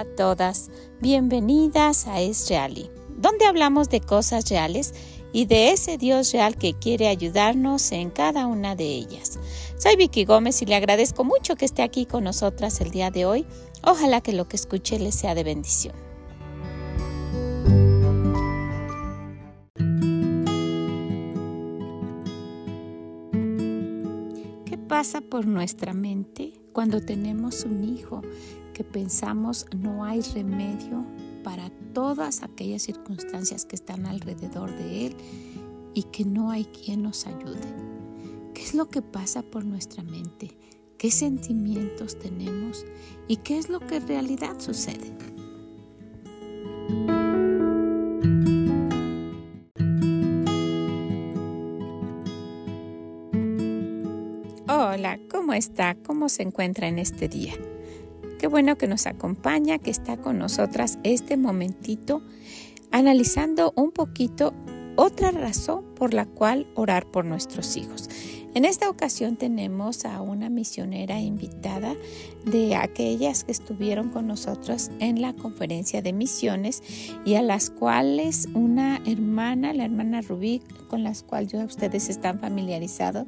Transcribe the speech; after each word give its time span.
A 0.00 0.06
todas, 0.06 0.70
bienvenidas 1.02 2.06
a 2.06 2.22
Es 2.22 2.48
Reali, 2.48 2.90
donde 3.18 3.44
hablamos 3.44 3.90
de 3.90 4.00
cosas 4.00 4.48
reales 4.48 4.94
y 5.30 5.44
de 5.44 5.72
ese 5.72 5.98
Dios 5.98 6.32
real 6.32 6.56
que 6.56 6.72
quiere 6.72 7.06
ayudarnos 7.06 7.92
en 7.92 8.08
cada 8.08 8.46
una 8.46 8.74
de 8.74 8.86
ellas. 8.86 9.38
Soy 9.76 9.96
Vicky 9.96 10.24
Gómez 10.24 10.62
y 10.62 10.64
le 10.64 10.74
agradezco 10.74 11.22
mucho 11.22 11.54
que 11.54 11.66
esté 11.66 11.82
aquí 11.82 12.06
con 12.06 12.24
nosotras 12.24 12.80
el 12.80 12.90
día 12.92 13.10
de 13.10 13.26
hoy. 13.26 13.46
Ojalá 13.84 14.22
que 14.22 14.32
lo 14.32 14.48
que 14.48 14.56
escuche 14.56 14.98
le 14.98 15.12
sea 15.12 15.34
de 15.34 15.44
bendición. 15.44 15.94
¿Qué 24.64 24.78
pasa 24.78 25.20
por 25.20 25.44
nuestra 25.44 25.92
mente 25.92 26.54
cuando 26.72 27.02
tenemos 27.02 27.64
un 27.64 27.84
hijo 27.84 28.22
que 28.80 28.84
pensamos 28.84 29.66
no 29.76 30.06
hay 30.06 30.22
remedio 30.22 31.04
para 31.44 31.68
todas 31.92 32.42
aquellas 32.42 32.80
circunstancias 32.80 33.66
que 33.66 33.76
están 33.76 34.06
alrededor 34.06 34.74
de 34.74 35.08
él 35.08 35.16
y 35.92 36.04
que 36.04 36.24
no 36.24 36.50
hay 36.50 36.64
quien 36.64 37.02
nos 37.02 37.26
ayude. 37.26 37.60
¿Qué 38.54 38.62
es 38.62 38.72
lo 38.72 38.88
que 38.88 39.02
pasa 39.02 39.42
por 39.42 39.66
nuestra 39.66 40.02
mente? 40.02 40.56
¿Qué 40.96 41.10
sentimientos 41.10 42.18
tenemos? 42.18 42.86
¿Y 43.28 43.36
qué 43.36 43.58
es 43.58 43.68
lo 43.68 43.80
que 43.80 43.96
en 43.96 44.08
realidad 44.08 44.58
sucede? 44.58 45.14
Hola, 54.66 55.20
¿cómo 55.30 55.52
está? 55.52 55.96
¿Cómo 55.96 56.30
se 56.30 56.44
encuentra 56.44 56.88
en 56.88 56.98
este 56.98 57.28
día? 57.28 57.52
Qué 58.40 58.46
bueno 58.46 58.78
que 58.78 58.88
nos 58.88 59.06
acompaña, 59.06 59.76
que 59.76 59.90
está 59.90 60.16
con 60.16 60.38
nosotras 60.38 60.98
este 61.02 61.36
momentito, 61.36 62.22
analizando 62.90 63.74
un 63.76 63.90
poquito 63.90 64.54
otra 64.96 65.30
razón 65.30 65.84
por 65.94 66.14
la 66.14 66.24
cual 66.24 66.66
orar 66.74 67.10
por 67.10 67.26
nuestros 67.26 67.76
hijos. 67.76 68.08
En 68.54 68.64
esta 68.64 68.88
ocasión 68.88 69.36
tenemos 69.36 70.06
a 70.06 70.22
una 70.22 70.48
misionera 70.48 71.20
invitada 71.20 71.94
de 72.46 72.74
aquellas 72.76 73.44
que 73.44 73.52
estuvieron 73.52 74.08
con 74.08 74.26
nosotros 74.26 74.90
en 74.98 75.20
la 75.20 75.34
conferencia 75.34 76.00
de 76.00 76.12
misiones 76.14 76.82
y 77.26 77.34
a 77.34 77.42
las 77.42 77.68
cuales 77.68 78.48
una 78.54 79.02
hermana, 79.06 79.74
la 79.74 79.84
hermana 79.84 80.22
Rubí, 80.22 80.62
con 80.88 81.04
las 81.04 81.22
cuales 81.22 81.52
ya 81.52 81.64
ustedes 81.64 82.08
están 82.08 82.40
familiarizados, 82.40 83.26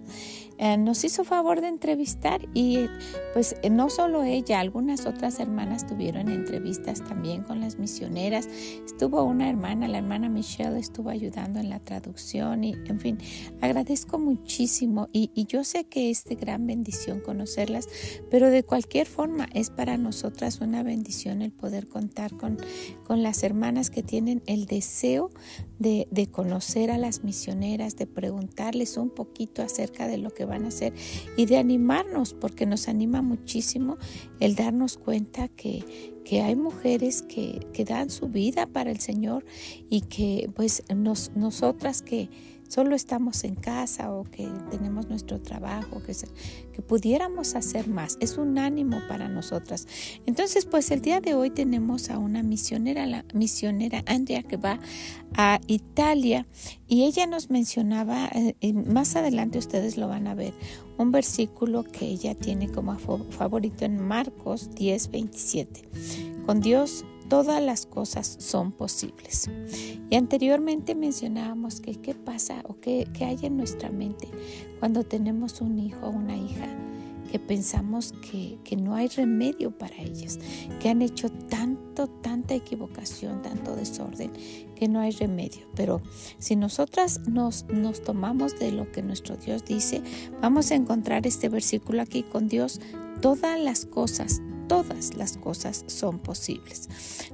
eh, 0.64 0.77
nos 0.77 1.02
hizo 1.02 1.24
favor 1.24 1.60
de 1.60 1.66
entrevistar 1.66 2.48
y 2.55 2.86
pues 3.32 3.56
no 3.68 3.91
solo 3.91 4.22
ella, 4.22 4.60
algunas 4.60 5.06
otras 5.06 5.41
hermanas 5.41 5.88
tuvieron 5.88 6.28
entrevistas 6.28 7.02
también 7.02 7.42
con 7.42 7.58
las 7.58 7.80
misioneras. 7.80 8.48
Estuvo 8.86 9.24
una 9.24 9.50
hermana, 9.50 9.88
la 9.88 9.98
hermana 9.98 10.28
Michelle 10.28 10.78
estuvo 10.78 11.10
ayudando 11.10 11.58
en 11.58 11.69
la 11.69 11.80
traducción 11.80 12.62
y 12.62 12.74
en 12.86 13.00
fin, 13.00 13.19
agradezco 13.60 14.20
muchísimo 14.20 15.08
y, 15.12 15.32
y 15.34 15.46
yo 15.46 15.64
sé 15.64 15.82
que 15.82 16.10
es 16.10 16.22
de 16.27 16.36
gran 16.36 16.64
bendición 16.64 17.19
conocerlas, 17.19 17.88
pero 18.30 18.48
de 18.48 18.62
cualquier 18.62 19.08
forma 19.08 19.48
es 19.54 19.70
para 19.70 19.97
nosotras 19.97 20.60
una 20.60 20.84
bendición 20.84 21.42
el 21.42 21.50
poder 21.50 21.88
contar 21.88 22.36
con, 22.36 22.56
con 23.04 23.24
las 23.24 23.42
hermanas 23.42 23.91
que 23.91 24.04
tienen 24.04 24.44
el 24.47 24.66
deseo 24.66 25.32
de, 25.80 26.06
de 26.12 26.28
conocer 26.28 26.92
a 26.92 26.98
las 26.98 27.24
misioneras, 27.24 27.97
de 27.97 28.06
preguntarles 28.06 28.97
un 28.97 29.10
poquito 29.10 29.62
acerca 29.62 30.06
de 30.06 30.19
lo 30.19 30.32
que 30.32 30.52
van 30.53 30.64
a 30.64 30.69
hacer 30.69 30.93
y 31.37 31.47
de 31.47 31.56
animarnos, 31.56 32.34
porque 32.34 32.66
nos 32.66 32.88
anima 32.88 33.22
muchísimo 33.22 33.97
el 34.38 34.54
darnos 34.54 34.99
cuenta 34.99 35.49
que, 35.49 35.84
que 36.25 36.43
hay 36.43 36.54
mujeres 36.54 37.22
que, 37.22 37.66
que 37.72 37.84
dan 37.84 38.10
su 38.10 38.28
vida 38.28 38.66
para 38.66 38.91
el 38.91 39.00
Señor 39.00 39.44
y 39.88 40.03
que 40.03 40.50
pues 40.54 40.84
nos, 40.94 41.32
nosotras 41.34 42.03
que 42.03 42.28
solo 42.72 42.97
estamos 42.97 43.44
en 43.44 43.55
casa 43.55 44.10
o 44.10 44.25
que 44.25 44.49
tenemos 44.71 45.06
nuestro 45.06 45.38
trabajo, 45.43 46.03
que, 46.03 46.15
que 46.72 46.81
pudiéramos 46.81 47.55
hacer 47.55 47.87
más. 47.87 48.16
Es 48.21 48.38
un 48.38 48.56
ánimo 48.56 48.99
para 49.10 49.28
nosotras. 49.28 49.87
Entonces, 50.25 50.65
pues 50.65 50.91
el 50.91 51.03
día 51.03 51.21
de 51.21 51.34
hoy 51.34 51.50
tenemos 51.50 52.09
a 52.09 52.16
una 52.16 52.43
misionera, 52.43 53.05
la 53.05 53.27
misionera 53.34 54.03
Andrea, 54.06 54.43
que 54.43 54.56
va 54.56 54.81
a 55.34 55.61
Italia 55.66 56.47
y 56.88 57.05
ella 57.05 57.27
nos 57.27 57.50
mencionaba, 57.50 58.31
eh, 58.32 58.72
más 58.72 59.16
adelante 59.16 59.59
ustedes 59.59 59.99
lo 59.99 60.09
van 60.09 60.27
a 60.27 60.34
ver, 60.34 60.55
un 60.97 61.12
versículo 61.12 61.84
que 61.84 62.06
ella 62.06 62.34
tiene 62.34 62.71
como 62.71 62.97
favorito 62.97 63.84
en 63.84 63.99
Marcos 63.99 64.75
10, 64.75 65.11
27. 65.11 65.82
Con 66.47 66.61
Dios 66.61 67.05
todas 67.28 67.62
las 67.62 67.87
cosas 67.87 68.37
son 68.38 68.72
posibles. 68.72 69.49
Y 70.10 70.16
anteriormente 70.16 70.94
mencionábamos 70.94 71.81
que 71.81 71.94
qué 71.97 72.15
pasa 72.15 72.62
o 72.69 72.78
qué, 72.81 73.09
hay 73.21 73.38
en 73.43 73.56
nuestra 73.56 73.91
mente 73.91 74.28
cuando 74.78 75.05
tenemos 75.05 75.61
un 75.61 75.78
hijo 75.78 76.06
o 76.06 76.11
una 76.11 76.37
hija 76.37 76.69
que 77.31 77.38
pensamos 77.38 78.12
que, 78.31 78.59
que, 78.62 78.77
no 78.77 78.94
hay 78.94 79.09
remedio 79.09 79.71
para 79.71 79.97
ellas, 79.97 80.38
que 80.81 80.91
han 80.91 81.00
hecho 81.00 81.31
tanto, 81.31 82.06
tanta 82.06 82.55
equivocación, 82.55 83.41
tanto 83.41 83.75
desorden, 83.75 84.31
que 84.77 84.87
no 84.87 85.00
hay 85.00 85.12
remedio. 85.12 85.66
Pero 85.75 86.03
si 86.38 86.56
nosotras 86.56 87.21
nos, 87.27 87.65
nos 87.69 88.03
tomamos 88.03 88.59
de 88.59 88.71
lo 88.71 88.93
que 88.93 89.03
nuestro 89.03 89.37
Dios 89.38 89.65
dice, 89.65 90.03
vamos 90.43 90.71
a 90.72 90.75
encontrar 90.75 91.27
este 91.27 91.49
versículo 91.49 92.03
aquí 92.03 92.22
con 92.22 92.49
Dios, 92.49 92.82
todas 93.22 93.59
las 93.59 93.87
cosas, 93.87 94.43
todas 94.69 95.17
las 95.17 95.37
cosas 95.37 95.84
son 95.87 96.19
posibles. 96.19 96.89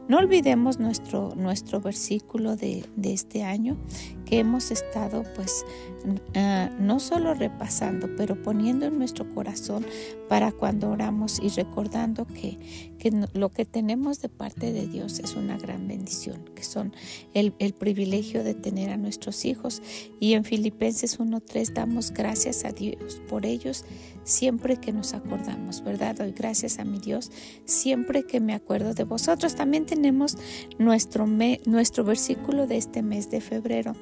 No 0.08 0.18
olvidemos 0.18 0.78
nuestro, 0.78 1.34
nuestro 1.36 1.80
versículo 1.80 2.56
de, 2.56 2.84
de 2.96 3.12
este 3.12 3.42
año 3.42 3.76
que 4.24 4.38
hemos 4.40 4.70
estado 4.70 5.24
pues 5.34 5.64
uh, 6.04 6.82
no 6.82 7.00
solo 7.00 7.34
repasando, 7.34 8.08
pero 8.16 8.42
poniendo 8.42 8.86
en 8.86 8.98
nuestro 8.98 9.28
corazón 9.34 9.84
para 10.28 10.52
cuando 10.52 10.90
oramos 10.90 11.40
y 11.42 11.48
recordando 11.48 12.26
que, 12.26 12.58
que 12.98 13.12
lo 13.32 13.50
que 13.50 13.64
tenemos 13.64 14.20
de 14.20 14.28
parte 14.28 14.72
de 14.72 14.86
Dios 14.86 15.18
es 15.18 15.34
una 15.34 15.58
gran 15.58 15.88
bendición, 15.88 16.44
que 16.54 16.62
son 16.62 16.92
el, 17.34 17.54
el 17.58 17.72
privilegio 17.72 18.44
de 18.44 18.54
tener 18.54 18.90
a 18.90 18.96
nuestros 18.96 19.44
hijos. 19.44 19.82
Y 20.20 20.34
en 20.34 20.44
Filipenses 20.44 21.18
1.3 21.18 21.72
damos 21.72 22.12
gracias 22.12 22.64
a 22.64 22.72
Dios 22.72 23.20
por 23.28 23.46
ellos 23.46 23.84
siempre 24.28 24.76
que 24.76 24.92
nos 24.92 25.14
acordamos, 25.14 25.82
¿verdad? 25.82 26.16
Doy 26.16 26.32
gracias 26.32 26.78
a 26.78 26.84
mi 26.84 26.98
Dios 26.98 27.30
siempre 27.64 28.24
que 28.24 28.40
me 28.40 28.54
acuerdo 28.54 28.94
de 28.94 29.04
vosotros. 29.04 29.54
También 29.54 29.86
tenemos 29.86 30.36
nuestro, 30.78 31.26
me, 31.26 31.60
nuestro 31.64 32.04
versículo 32.04 32.66
de 32.66 32.76
este 32.76 33.02
mes 33.02 33.30
de 33.30 33.40
febrero. 33.40 33.94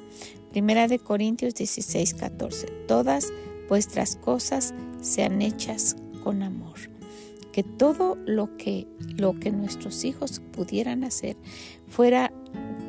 Primera 0.57 0.87
de 0.87 0.97
Corintios 0.97 1.53
16, 1.53 2.15
14. 2.15 2.65
Todas 2.87 3.31
vuestras 3.69 4.15
cosas 4.15 4.73
sean 5.01 5.43
hechas 5.43 5.95
con 6.23 6.41
amor. 6.41 6.79
Que 7.51 7.61
todo 7.61 8.17
lo 8.25 8.57
que, 8.57 8.87
lo 9.17 9.39
que 9.39 9.51
nuestros 9.51 10.03
hijos 10.03 10.41
pudieran 10.53 11.03
hacer 11.03 11.37
fuera 11.87 12.33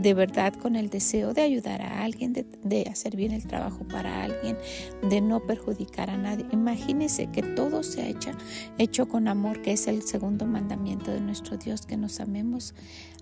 de 0.01 0.15
verdad 0.15 0.55
con 0.55 0.77
el 0.77 0.89
deseo 0.89 1.35
de 1.35 1.43
ayudar 1.43 1.83
a 1.83 2.05
alguien, 2.05 2.33
de, 2.33 2.89
hacer 2.91 3.17
bien 3.17 3.33
el 3.33 3.47
trabajo 3.47 3.87
para 3.87 4.25
alguien, 4.25 4.57
de 5.03 5.21
no 5.21 5.41
perjudicar 5.41 6.09
a 6.09 6.17
nadie. 6.17 6.47
Imagínese 6.53 7.27
que 7.27 7.43
todo 7.43 7.83
se 7.83 8.01
ha 8.01 8.09
hecho, 8.09 8.31
hecho 8.79 9.09
con 9.11 9.29
amor, 9.29 9.61
que 9.61 9.73
es 9.73 9.89
el 9.89 10.01
segundo 10.05 10.47
mandamiento 10.47 11.11
de 11.11 11.21
nuestro 11.21 11.59
Dios, 11.59 11.85
que 11.85 11.99
nos 11.99 12.19
amemos. 12.19 12.75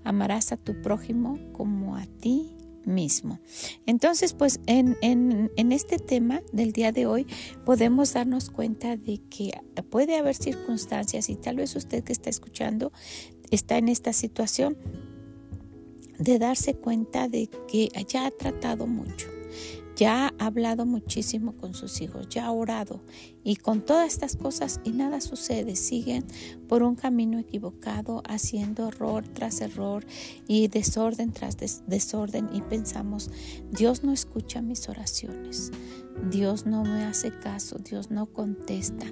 Amarás 0.05 0.53
a 0.53 0.57
tu 0.57 0.81
prójimo 0.83 1.37
como 1.53 1.97
a 1.97 2.07
ti 2.21 2.53
mismo. 2.87 3.41
Entonces, 3.85 4.33
pues 4.33 4.61
en, 4.67 4.97
en, 5.03 5.73
este 5.73 5.99
tema 5.99 6.41
del 6.53 6.73
día 6.73 6.93
de 6.93 7.07
hoy 7.07 7.27
podemos 7.65 8.13
darnos 8.15 8.49
cuenta 8.51 8.97
de 8.97 9.21
que 9.29 9.53
puede 9.91 10.17
haber 10.17 10.35
circunstancias 10.35 11.29
y 11.29 11.35
tal 11.35 11.57
vez 11.57 11.75
usted 11.77 12.05
que 12.05 12.13
está 12.13 12.31
escuchando 12.31 12.93
está 13.51 13.77
en 13.79 13.89
esta 13.89 14.13
situación 14.13 14.77
de 16.19 16.39
darse 16.39 16.75
cuenta 16.75 17.29
de 17.29 17.51
que 17.69 17.89
ya 18.09 18.27
ha 18.27 18.31
tratado 18.31 18.87
mucho, 18.87 19.29
ya 19.97 20.27
ha 20.39 20.47
hablado 20.47 20.85
muchísimo 20.87 21.57
con 21.57 21.75
sus 21.75 22.01
hijos, 22.03 22.29
ya 22.29 22.47
ha 22.47 22.53
orado 22.53 23.03
y 23.43 23.57
con 23.57 23.81
todas 23.81 24.13
estas 24.13 24.37
cosas 24.37 24.81
y 24.85 24.91
nada 24.91 25.21
sucede, 25.21 25.75
siguen 25.75 26.27
por 26.69 26.83
un 26.83 26.95
camino 26.95 27.39
equivocado, 27.39 28.23
haciendo 28.29 28.89
error 28.89 29.27
tras 29.27 29.61
error 29.61 30.07
y 30.47 30.69
desorden 30.69 31.33
tras 31.33 31.57
desorden 31.87 32.51
y 32.53 32.61
pensamos, 32.61 33.31
Dios 33.71 34.05
no 34.05 34.13
escucha 34.13 34.61
mis 34.63 34.89
oraciones. 34.89 35.73
Dios 36.31 36.65
no 36.65 36.83
me 36.83 37.05
hace 37.05 37.31
caso, 37.31 37.77
Dios 37.79 38.11
no 38.11 38.25
contesta. 38.25 39.05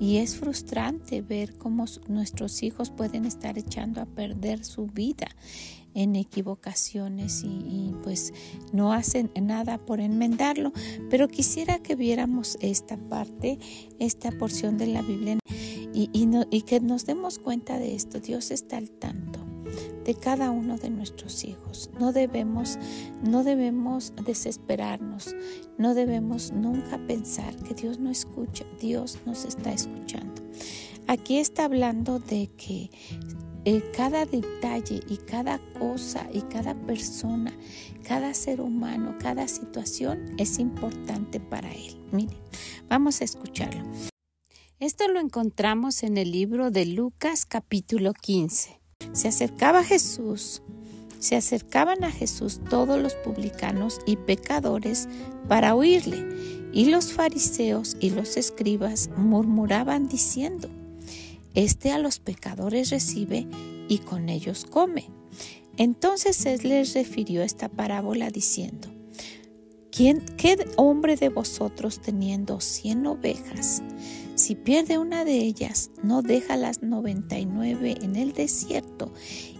Y 0.00 0.16
es 0.16 0.36
frustrante 0.36 1.22
ver 1.22 1.56
cómo 1.56 1.84
nuestros 2.08 2.64
hijos 2.64 2.90
pueden 2.90 3.26
estar 3.26 3.58
echando 3.58 4.00
a 4.00 4.06
perder 4.06 4.64
su 4.64 4.86
vida 4.86 5.28
en 5.98 6.14
equivocaciones 6.14 7.42
y, 7.44 7.92
pues 8.04 8.32
no 8.72 8.92
hacen 8.92 9.32
nada 9.42 9.78
por 9.78 9.98
enmendarlo. 9.98 10.72
Pero 11.10 11.26
quisiera 11.26 11.80
que 11.80 11.96
viéramos 11.96 12.56
esta 12.60 12.96
parte, 12.96 13.58
esta 13.98 14.30
porción 14.30 14.78
de 14.78 14.86
la 14.86 15.02
Biblia 15.02 15.38
y, 15.92 16.08
y, 16.12 16.62
que 16.62 16.78
nos 16.78 17.04
demos 17.04 17.40
cuenta 17.40 17.80
de 17.80 17.96
esto. 17.96 18.20
Dios 18.20 18.52
está 18.52 18.76
al 18.76 18.90
tanto. 18.90 19.40
de 20.04 20.14
cada 20.14 20.50
uno 20.50 20.78
de 20.78 20.88
nuestros 20.88 21.44
hijos. 21.44 21.90
No 22.00 22.12
debemos, 22.12 22.78
no 23.22 23.44
debemos 23.44 24.14
desesperarnos, 24.24 25.34
no 25.76 25.94
debemos 25.94 26.50
nunca 26.52 26.96
pensar 27.06 27.54
que 27.56 27.74
Dios 27.74 27.98
no 27.98 28.08
escucha, 28.08 28.64
Dios 28.80 29.18
nos 29.26 29.44
está 29.44 29.70
escuchando. 29.70 30.42
Aquí 31.06 31.36
está 31.38 31.64
hablando 31.64 32.20
de 32.20 32.48
que 32.56 32.90
eh, 33.64 33.82
cada 33.94 34.24
detalle 34.24 35.00
y 35.08 35.16
cada 35.16 35.58
cosa 35.78 36.26
y 36.32 36.42
cada 36.42 36.74
persona, 36.74 37.52
cada 38.02 38.32
ser 38.34 38.60
humano, 38.60 39.16
cada 39.20 39.48
situación 39.48 40.34
es 40.38 40.58
importante 40.58 41.40
para 41.40 41.72
Él. 41.72 41.96
Miren, 42.12 42.38
vamos 42.88 43.20
a 43.20 43.24
escucharlo. 43.24 43.82
Esto 44.78 45.08
lo 45.08 45.18
encontramos 45.18 46.04
en 46.04 46.18
el 46.18 46.30
libro 46.30 46.70
de 46.70 46.86
Lucas 46.86 47.44
capítulo 47.46 48.12
15. 48.12 48.80
Se 49.12 49.28
acercaba 49.28 49.82
Jesús, 49.82 50.62
se 51.18 51.34
acercaban 51.34 52.04
a 52.04 52.12
Jesús 52.12 52.60
todos 52.70 53.00
los 53.00 53.14
publicanos 53.16 53.98
y 54.06 54.16
pecadores 54.16 55.08
para 55.48 55.74
oírle, 55.74 56.24
y 56.72 56.86
los 56.86 57.12
fariseos 57.12 57.96
y 57.98 58.10
los 58.10 58.36
escribas 58.36 59.10
murmuraban 59.16 60.08
diciendo, 60.08 60.70
Este 61.54 61.92
a 61.92 61.98
los 61.98 62.18
pecadores 62.18 62.90
recibe 62.90 63.46
y 63.88 63.98
con 63.98 64.28
ellos 64.28 64.64
come. 64.64 65.10
Entonces 65.76 66.44
él 66.46 66.60
les 66.64 66.94
refirió 66.94 67.42
esta 67.42 67.68
parábola 67.68 68.30
diciendo, 68.30 68.88
¿Quién, 69.90 70.24
¿Qué 70.36 70.56
hombre 70.76 71.16
de 71.16 71.28
vosotros 71.28 72.00
teniendo 72.00 72.60
cien 72.60 73.06
ovejas 73.06 73.82
si 74.38 74.54
pierde 74.54 74.98
una 74.98 75.24
de 75.24 75.38
ellas, 75.38 75.90
no 76.04 76.22
deja 76.22 76.56
las 76.56 76.80
99 76.80 77.96
en 78.02 78.14
el 78.14 78.32
desierto 78.34 79.12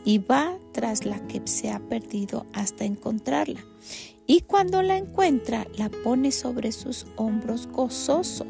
y 0.04 0.18
va 0.18 0.56
tras 0.72 1.04
la 1.04 1.18
que 1.26 1.42
se 1.46 1.72
ha 1.72 1.80
perdido 1.80 2.46
hasta 2.52 2.84
encontrarla. 2.84 3.58
Y 4.28 4.42
cuando 4.42 4.82
la 4.82 4.96
encuentra, 4.96 5.66
la 5.76 5.88
pone 5.88 6.30
sobre 6.30 6.70
sus 6.70 7.06
hombros 7.16 7.66
gozoso. 7.66 8.46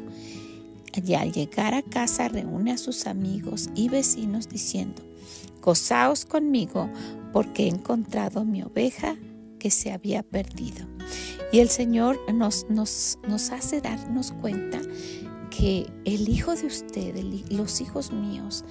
Y 0.93 1.13
al 1.13 1.31
llegar 1.31 1.73
a 1.73 1.81
casa 1.81 2.27
reúne 2.27 2.71
a 2.71 2.77
sus 2.77 3.07
amigos 3.07 3.69
y 3.75 3.89
vecinos 3.89 4.49
diciendo, 4.49 5.01
Gozaos 5.61 6.25
conmigo 6.25 6.89
porque 7.33 7.65
he 7.65 7.67
encontrado 7.67 8.45
mi 8.45 8.63
oveja 8.63 9.15
que 9.59 9.71
se 9.71 9.91
había 9.91 10.23
perdido. 10.23 10.87
Y 11.51 11.59
el 11.59 11.69
Señor 11.69 12.19
nos, 12.33 12.67
nos, 12.69 13.19
nos 13.27 13.51
hace 13.51 13.81
darnos 13.81 14.31
cuenta 14.31 14.79
que 15.49 15.87
el 16.05 16.29
hijo 16.29 16.55
de 16.55 16.67
usted, 16.67 17.15
los 17.49 17.81
hijos 17.81 18.11
míos 18.11 18.63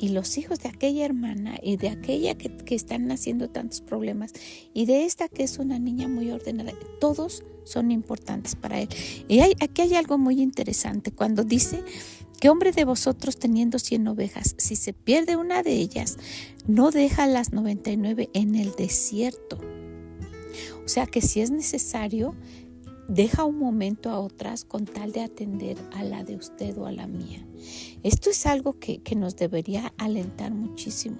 y 0.00 0.08
los 0.08 0.38
hijos 0.38 0.60
de 0.60 0.70
aquella 0.70 1.04
hermana 1.04 1.58
y 1.62 1.76
de 1.76 1.90
aquella 1.90 2.34
que, 2.34 2.50
están 2.74 3.10
haciendo 3.10 3.50
tantos 3.50 3.82
problemas 3.82 4.32
y 4.72 4.86
de 4.86 5.04
esta 5.04 5.28
que 5.28 5.42
es 5.42 5.58
una 5.58 5.78
niña 5.78 6.08
muy 6.08 6.30
ordenada, 6.30 6.72
todos 7.00 7.42
son 7.64 7.90
importantes 7.90 8.54
para 8.54 8.80
él. 8.80 8.88
Y 9.28 9.40
aquí 9.40 9.82
hay 9.82 9.94
algo 9.94 10.16
muy 10.16 10.40
interesante 10.40 11.12
cuando 11.12 11.44
dice 11.44 11.82
que 12.40 12.48
hombre 12.48 12.72
de 12.72 12.86
vosotros 12.86 13.38
teniendo 13.38 13.78
cien 13.78 14.08
ovejas, 14.08 14.54
si 14.56 14.74
se 14.74 14.94
pierde 14.94 15.36
una 15.36 15.62
de 15.62 15.72
ellas, 15.72 16.16
no 16.66 16.90
deja 16.90 17.26
las 17.26 17.52
99 17.52 18.30
en 18.32 18.54
el 18.54 18.72
desierto. 18.76 19.58
O 20.84 20.88
sea 20.88 21.06
que 21.06 21.20
si 21.20 21.42
es 21.42 21.50
necesario, 21.50 22.34
deja 23.10 23.44
un 23.44 23.58
momento 23.58 24.10
a 24.10 24.20
otras 24.20 24.64
con 24.64 24.84
tal 24.84 25.10
de 25.10 25.22
atender 25.22 25.76
a 25.92 26.04
la 26.04 26.22
de 26.22 26.36
usted 26.36 26.78
o 26.78 26.86
a 26.86 26.92
la 26.92 27.08
mía. 27.08 27.44
Esto 28.04 28.30
es 28.30 28.46
algo 28.46 28.78
que, 28.78 29.02
nos 29.16 29.36
debería 29.36 29.92
alentar 29.98 30.52
muchísimo. 30.52 31.18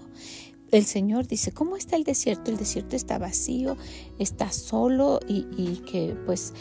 El 0.70 0.84
Señor 0.84 1.26
dice, 1.26 1.50
¿cómo 1.50 1.76
está 1.76 1.96
el 1.96 2.04
desierto? 2.04 2.52
El 2.52 2.56
desierto 2.56 2.94
está 2.94 3.18
vacío, 3.18 3.76
está 4.20 4.52
solo 4.52 5.18
y, 5.26 5.42
que 5.90 6.16
pues 6.26 6.54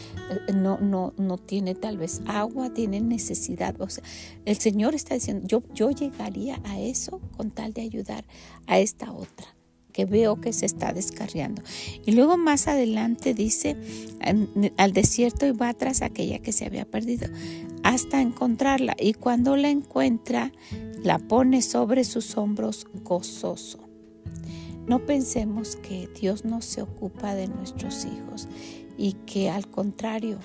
eh, 0.48 0.52
no, 0.54 0.80
no, 0.80 1.14
no 1.18 1.38
tiene 1.38 1.76
tal 1.76 2.00
vez 2.00 2.22
agua, 2.26 2.74
tiene 2.74 3.00
necesidad. 3.00 3.80
O 3.80 3.88
sea, 3.88 4.04
el 4.46 4.58
Señor 4.58 4.96
está 4.96 5.14
diciendo, 5.14 5.46
yo, 5.48 5.62
yo 5.76 5.92
llegaría 5.92 6.60
a 6.64 6.80
eso 6.80 7.22
con 7.38 7.52
tal 7.52 7.72
de 7.74 7.82
ayudar 7.82 8.26
a 8.66 8.80
esta 8.80 9.12
otra 9.12 9.59
que 9.92 10.06
veo 10.06 10.40
que 10.40 10.54
se 10.54 10.66
está 10.66 10.94
descarriando. 10.94 11.62
Y 12.06 12.12
luego 12.12 12.38
más 12.38 12.68
adelante 12.68 13.34
dice, 13.34 13.76
al 14.78 14.94
desierto 14.94 15.46
y 15.46 15.52
va 15.52 15.74
tras 15.74 16.02
aquella 16.02 16.40
que 16.40 16.52
se 16.52 16.66
había 16.66 16.86
perdido, 16.86 17.28
hasta 17.84 18.22
encontrarla. 18.22 18.96
Y 19.00 19.14
cuando 19.14 19.56
la 19.56 19.70
encuentra, 19.70 20.52
la 21.04 21.20
pone 21.20 21.62
sobre 21.62 22.04
sus 22.04 22.38
hombros 22.38 22.88
gozoso. 23.04 23.80
No 24.88 25.06
pensemos 25.06 25.76
que 25.76 26.10
Dios 26.20 26.46
no 26.46 26.62
se 26.62 26.82
ocupa 26.82 27.36
de 27.36 27.48
nuestros 27.48 28.06
hijos 28.06 28.48
y 28.98 29.14
que 29.26 29.50
al 29.50 29.70
contrario, 29.70 30.40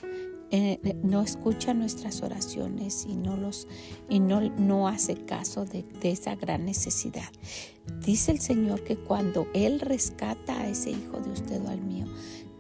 eh, 0.51 0.79
no 1.03 1.23
escucha 1.23 1.75
nuestras 1.75 2.23
oraciones 2.23 3.07
y 3.09 3.17
no 3.17 3.37
los 3.37 3.67
y 4.09 4.21
no, 4.21 4.41
no 4.41 4.87
hace 4.87 5.17
caso 5.17 5.65
de, 5.65 5.85
esa 6.03 6.37
gran 6.37 6.65
necesidad. 6.65 7.29
Dice 8.05 8.31
el 8.31 8.41
Señor 8.41 8.85
que 8.85 8.97
cuando 8.97 9.49
Él 9.55 9.81
rescata 9.81 10.61
a 10.61 10.69
ese 10.69 10.91
hijo 10.91 11.21
de 11.21 11.31
usted 11.31 11.65
o 11.65 11.69
al 11.69 11.81
mío, 11.81 12.07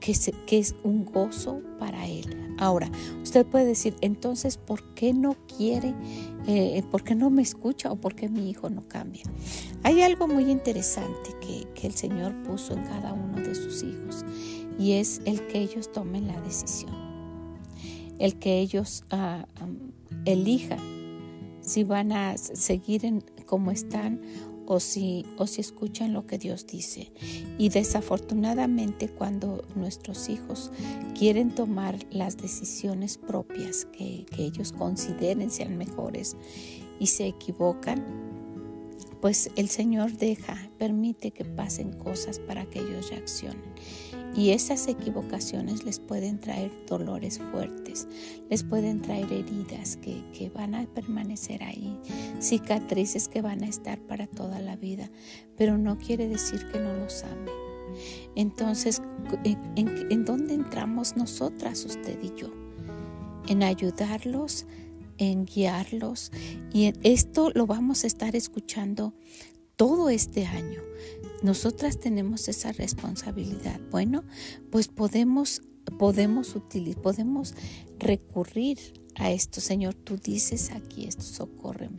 que, 0.00 0.12
que 0.46 0.58
es 0.58 0.75
un 0.82 1.04
gozo 1.04 1.60
para 1.78 2.06
Él. 2.06 2.56
Ahora, 2.58 2.90
usted 3.22 3.46
puede 3.46 3.66
decir, 3.66 3.94
entonces, 4.00 4.56
¿por 4.56 4.82
qué 4.94 5.12
no 5.12 5.37
quiere, 5.56 5.94
eh, 6.46 6.82
por 6.90 7.04
qué 7.04 7.14
no 7.14 7.30
me 7.30 7.42
escucha 7.42 7.92
o 7.92 7.96
por 7.96 8.14
qué 8.14 8.28
mi 8.28 8.50
hijo 8.50 8.70
no 8.70 8.88
cambia? 8.88 9.22
Hay 9.82 10.02
algo 10.02 10.26
muy 10.26 10.50
interesante 10.50 11.30
que, 11.40 11.69
que 11.75 11.87
el 11.87 11.94
Señor 11.94 12.34
puso 12.42 12.75
en 12.75 12.82
cada 12.84 13.12
uno 13.12 13.40
de 13.40 13.54
sus 13.54 13.82
hijos 13.82 14.25
y 14.78 14.92
es 14.92 15.20
el 15.26 15.46
que 15.46 15.60
ellos 15.60 15.92
tomen 15.92 16.26
la 16.26 16.40
decisión 16.40 17.03
el 18.19 18.37
que 18.38 18.61
ellos 18.61 19.05
ah, 19.11 19.46
elijan 20.25 20.81
si 21.61 21.82
van 21.84 22.12
a 22.12 22.37
seguir 22.37 23.06
en, 23.06 23.25
como 23.46 23.70
están 23.70 24.20
o 24.66 24.81
si, 24.81 25.26
o 25.37 25.46
si 25.46 25.61
escuchan 25.61 26.12
lo 26.12 26.26
que 26.26 26.38
Dios 26.38 26.66
dice. 26.66 27.12
Y 27.58 27.69
desafortunadamente 27.69 29.08
cuando 29.08 29.64
nuestros 29.75 30.28
hijos 30.28 30.71
quieren 31.18 31.54
tomar 31.54 31.99
las 32.11 32.37
decisiones 32.37 33.18
propias 33.18 33.87
que, 33.87 34.26
que 34.30 34.44
ellos 34.44 34.73
consideren 34.73 35.50
sean 35.50 35.76
mejores 35.76 36.37
y 36.99 37.09
se 37.09 37.26
equivocan, 37.26 38.04
pues 39.21 39.50
el 39.56 39.68
Señor 39.68 40.12
deja, 40.18 40.56
permite 40.78 41.30
que 41.30 41.44
pasen 41.44 41.92
cosas 41.92 42.38
para 42.38 42.66
que 42.66 42.80
ellos 42.80 43.11
reaccionen. 43.11 43.62
Y 44.37 44.50
esas 44.50 44.88
equivocaciones 44.88 45.85
les 45.85 46.00
pueden 46.00 46.38
traer 46.41 46.73
dolores 46.88 47.38
fuertes, 47.53 48.09
les 48.50 48.64
pueden 48.64 49.00
traer 49.00 49.33
heridas 49.33 49.97
que, 49.97 50.25
que, 50.37 50.50
van 50.50 50.75
a 50.75 50.87
permanecer 50.87 51.62
ahí, 51.62 51.99
cicatrices 52.41 53.29
que 53.29 53.43
van 53.43 53.62
a 53.62 53.69
estar 53.69 54.00
para 54.00 54.26
toda 54.26 54.59
la 54.61 54.75
vida, 54.76 55.09
pero 55.57 55.79
no 55.79 55.99
quiere 55.99 56.29
decir 56.29 56.67
que 56.73 56.81
no 56.81 56.93
los 56.95 57.23
ame. 57.23 57.50
Entonces, 58.35 59.03
¿en, 59.45 60.11
en 60.11 60.25
dónde 60.25 60.55
entramos 60.55 61.17
nosotras, 61.17 61.85
usted 61.85 62.19
y 62.23 62.33
yo? 62.35 62.50
En 63.47 63.62
ayudarlos, 63.62 64.67
en 65.19 65.45
guiarlos. 65.45 66.33
Y 66.73 66.93
esto 67.03 67.50
lo 67.55 67.67
vamos 67.67 68.05
a 68.05 68.07
estar 68.07 68.35
escuchando 68.35 69.14
todo 69.76 70.09
este 70.09 70.47
año. 70.47 70.81
Nosotras 71.43 71.99
tenemos 71.99 72.49
esa 72.49 72.73
responsabilidad. 72.73 73.81
Bueno, 73.90 74.25
pues 74.71 74.88
podemos 74.88 75.62
podemos 75.99 76.57
utilizar, 76.57 77.02
podemos 77.02 77.54
recurrir 77.99 78.78
a 79.16 79.31
esto, 79.31 79.61
Señor, 79.61 79.95
tú 79.95 80.16
dices 80.16 80.71
aquí 80.73 81.07
esto, 81.07 81.23
socórreme. 81.23 81.99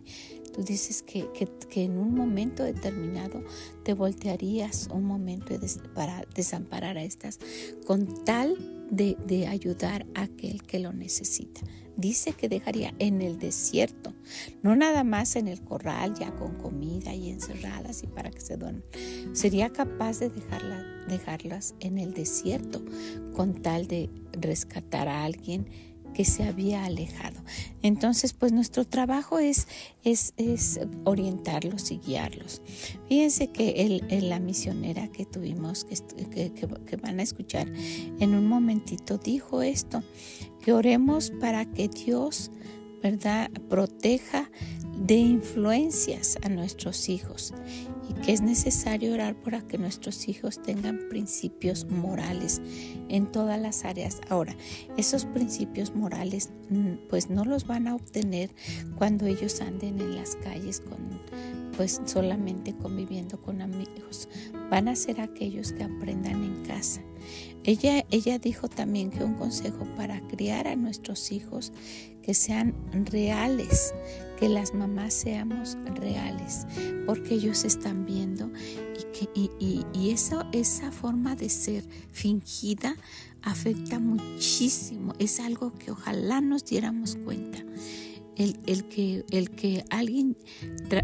Tú 0.55 0.63
dices 0.63 1.01
que, 1.01 1.27
que, 1.69 1.83
en 1.83 1.97
un 1.97 2.15
momento 2.15 2.63
determinado 2.63 3.43
te 3.83 3.93
voltearías 3.93 4.87
un 4.89 5.03
momento 5.03 5.53
para 5.93 6.25
desamparar 6.33 6.97
a 6.97 7.03
estas 7.03 7.39
con 7.85 8.23
tal 8.23 8.87
de, 8.89 9.17
de 9.27 9.47
ayudar 9.47 10.05
a 10.15 10.23
aquel 10.23 10.63
que 10.63 10.79
lo 10.79 10.93
necesita 10.93 11.61
dice 11.97 12.33
que 12.33 12.49
dejaría 12.49 12.93
en 12.99 13.21
el 13.21 13.39
desierto, 13.39 14.13
no 14.61 14.75
nada 14.75 15.03
más 15.03 15.35
en 15.35 15.47
el 15.47 15.61
corral 15.61 16.15
ya 16.15 16.31
con 16.35 16.55
comida 16.55 17.13
y 17.13 17.29
encerradas 17.29 18.03
y 18.03 18.07
para 18.07 18.31
que 18.31 18.41
se 18.41 18.57
duerman. 18.57 18.83
Sería 19.33 19.69
capaz 19.69 20.19
de 20.19 20.29
dejarlas 21.07 21.75
en 21.79 21.97
el 21.97 22.13
desierto 22.13 22.83
con 23.33 23.61
tal 23.61 23.87
de 23.87 24.09
rescatar 24.33 25.07
a 25.07 25.23
alguien 25.23 25.67
que 26.15 26.25
se 26.25 26.43
había 26.43 26.85
alejado. 26.85 27.39
Entonces, 27.83 28.33
pues 28.33 28.51
nuestro 28.51 28.85
trabajo 28.85 29.37
es, 29.37 29.67
es, 30.03 30.33
es 30.37 30.79
orientarlos 31.03 31.91
y 31.91 31.97
guiarlos. 31.97 32.61
Fíjense 33.07 33.51
que 33.51 33.85
el, 34.09 34.29
la 34.29 34.39
misionera 34.39 35.09
que 35.09 35.25
tuvimos, 35.25 35.85
que, 35.85 36.51
que, 36.53 36.95
van 36.95 37.19
a 37.19 37.23
escuchar 37.23 37.67
en 37.67 38.33
un 38.33 38.47
momentito, 38.47 39.17
dijo 39.17 39.61
esto, 39.61 40.03
que 40.63 40.73
oremos 40.73 41.31
para 41.31 41.65
que 41.65 41.89
Dios, 41.89 42.49
¿verdad?, 43.03 43.51
proteja 43.69 44.49
de 44.97 45.15
influencias 45.15 46.37
a 46.41 46.49
nuestros 46.49 47.09
hijos 47.09 47.53
y 48.09 48.13
que 48.21 48.33
es 48.33 48.41
necesario 48.41 49.13
orar 49.13 49.35
para 49.35 49.61
que 49.61 49.77
nuestros 49.77 50.27
hijos 50.27 50.61
tengan 50.61 51.09
principios 51.09 51.85
morales 51.89 52.61
en 53.09 53.31
todas 53.31 53.59
las 53.59 53.85
áreas. 53.85 54.21
Ahora, 54.29 54.55
esos 54.97 55.25
principios 55.25 55.95
morales 55.95 56.51
mm, 56.69 57.07
pues 57.09 57.29
no 57.29 57.45
los 57.45 57.67
van 57.67 57.87
a 57.87 57.95
obtener 57.95 58.49
cuando 58.97 59.25
ellos 59.25 59.61
anden 59.61 59.99
en 59.99 60.15
las 60.15 60.35
calles 60.37 60.81
con 60.81 61.19
pues 61.75 62.01
solamente 62.05 62.73
conviviendo 62.73 63.39
con 63.39 63.61
amigos. 63.61 64.29
Van 64.69 64.87
a 64.87 64.95
ser 64.95 65.21
aquellos 65.21 65.73
que 65.73 65.83
aprendan 65.83 66.43
en 66.43 66.65
casa. 66.65 67.01
Ella, 67.65 68.05
ella 68.11 68.37
dijo 68.37 68.69
también 68.69 69.09
que 69.09 69.23
un 69.23 69.33
consejo 69.33 69.85
para 69.95 70.21
criar 70.27 70.67
a 70.67 70.75
nuestros 70.75 71.31
hijos 71.31 71.73
que 72.21 72.35
sean 72.35 72.75
reales, 73.11 73.93
que 74.39 74.49
las 74.49 74.73
mamás 74.73 75.15
seamos 75.15 75.75
reales, 75.95 76.67
porque 77.07 77.35
ellos 77.35 77.63
están 77.63 78.05
viendo 78.05 78.51
y, 78.99 79.03
que, 79.17 79.29
y, 79.33 79.85
y, 79.93 80.11
esa 80.11 80.91
forma 80.91 81.35
de 81.35 81.49
ser 81.49 81.83
fingida 82.11 82.95
afecta 83.41 83.99
muchísimo. 83.99 85.13
Es 85.17 85.39
algo 85.39 85.73
que 85.73 85.91
ojalá 85.91 86.41
nos 86.41 86.65
diéramos 86.65 87.15
cuenta. 87.15 87.63
El, 88.37 88.57
el, 88.65 88.83
que, 88.85 89.25
el 89.31 89.49
que 89.51 89.85
alguien 89.89 90.35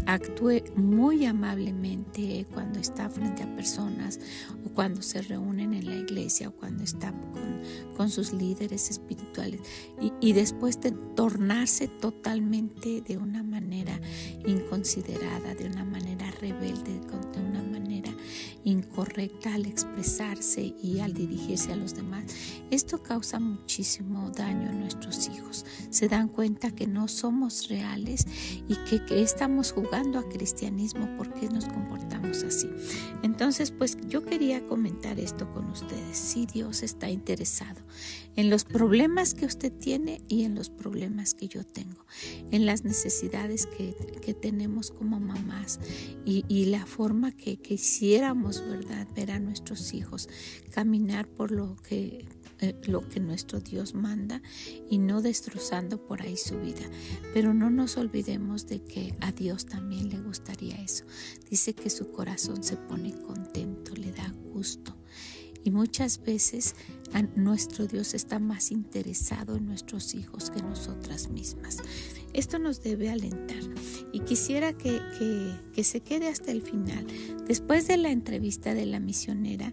actúe 0.06 0.62
muy 0.76 1.24
amablemente 1.24 2.46
cuando 2.52 2.78
está 2.78 3.08
frente 3.08 3.42
a 3.42 3.56
personas 3.56 4.20
o 4.66 4.70
cuando 4.74 5.02
se 5.02 5.22
reúnen 5.22 5.72
en 5.72 5.86
la 5.86 5.96
iglesia 5.96 6.48
o 6.48 6.52
cuando 6.52 6.84
está 6.84 7.12
con, 7.96 8.10
sus 8.10 8.32
líderes 8.32 8.90
espirituales 8.90 9.60
y, 10.00 10.12
y 10.20 10.32
después 10.32 10.80
de 10.80 10.90
tornarse 10.90 11.86
totalmente 11.86 13.00
de 13.00 13.16
una 13.16 13.44
manera 13.44 14.00
inconsiderada, 14.44 15.54
de 15.54 15.66
una 15.66 15.84
manera 15.84 16.28
rebelde, 16.32 16.98
de 16.98 17.40
una 17.40 17.62
manera 17.62 18.12
incorrecta 18.64 19.54
al 19.54 19.66
expresarse 19.66 20.74
y 20.82 21.00
al 21.00 21.14
dirigirse 21.14 21.72
a 21.72 21.76
los 21.76 21.94
demás. 21.94 22.24
Esto 22.70 23.02
causa 23.02 23.38
muchísimo 23.38 24.30
daño 24.30 24.70
a 24.70 24.72
nuestros 24.72 25.28
hijos. 25.28 25.64
Se 25.90 26.08
dan 26.08 26.28
cuenta 26.28 26.70
que 26.70 26.86
no 26.86 27.08
somos 27.22 27.68
reales 27.68 28.26
y 28.68 28.74
que, 28.90 29.04
que 29.04 29.22
estamos 29.22 29.70
jugando 29.70 30.18
a 30.18 30.28
cristianismo 30.28 31.08
porque 31.16 31.48
nos 31.48 31.66
comportamos 31.66 32.42
así. 32.42 32.68
Entonces, 33.22 33.70
pues 33.70 33.96
yo 34.08 34.24
quería 34.24 34.66
comentar 34.66 35.20
esto 35.20 35.48
con 35.52 35.70
ustedes. 35.70 36.18
Si 36.18 36.46
Dios 36.46 36.82
está 36.82 37.10
interesado 37.10 37.80
en 38.34 38.50
los 38.50 38.64
problemas 38.64 39.34
que 39.34 39.46
usted 39.46 39.72
tiene 39.72 40.20
y 40.26 40.42
en 40.42 40.56
los 40.56 40.68
problemas 40.68 41.34
que 41.34 41.46
yo 41.46 41.64
tengo, 41.64 42.04
en 42.50 42.66
las 42.66 42.82
necesidades 42.82 43.66
que, 43.66 43.94
que 44.20 44.34
tenemos 44.34 44.90
como 44.90 45.20
mamás 45.20 45.78
y, 46.24 46.44
y 46.48 46.64
la 46.64 46.86
forma 46.86 47.30
que, 47.30 47.56
hiciéramos 47.68 48.68
¿verdad? 48.68 49.06
Ver 49.14 49.30
a 49.30 49.38
nuestros 49.38 49.94
hijos 49.94 50.28
caminar 50.72 51.28
por 51.28 51.52
lo 51.52 51.76
que 51.88 52.26
lo 52.82 53.08
que 53.08 53.20
nuestro 53.20 53.60
Dios 53.60 53.94
manda 53.94 54.42
y 54.88 54.98
no 54.98 55.22
destrozando 55.22 56.04
por 56.06 56.22
ahí 56.22 56.36
su 56.36 56.58
vida. 56.60 56.82
Pero 57.34 57.54
no 57.54 57.70
nos 57.70 57.96
olvidemos 57.96 58.66
de 58.66 58.82
que 58.82 59.14
a 59.20 59.32
Dios 59.32 59.66
también 59.66 60.08
le 60.08 60.20
gustaría 60.20 60.76
eso. 60.76 61.04
Dice 61.50 61.74
que 61.74 61.90
su 61.90 62.10
corazón 62.10 62.62
se 62.62 62.76
pone 62.76 63.12
contento, 63.22 63.94
le 63.94 64.12
da 64.12 64.32
gusto. 64.52 64.96
Y 65.64 65.70
muchas 65.70 66.22
veces 66.22 66.74
nuestro 67.36 67.86
Dios 67.86 68.14
está 68.14 68.38
más 68.38 68.72
interesado 68.72 69.56
en 69.56 69.66
nuestros 69.66 70.14
hijos 70.14 70.50
que 70.50 70.60
nosotras 70.60 71.28
mismas. 71.28 71.78
Esto 72.32 72.58
nos 72.58 72.82
debe 72.82 73.10
alentar 73.10 73.62
y 74.12 74.20
quisiera 74.20 74.72
que, 74.72 75.00
que, 75.74 75.84
se 75.84 76.00
quede 76.00 76.28
hasta 76.28 76.50
el 76.50 76.62
final. 76.62 77.06
Después 77.46 77.86
de 77.86 77.96
la 77.96 78.10
entrevista 78.10 78.74
de 78.74 78.86
la 78.86 78.98
misionera 78.98 79.72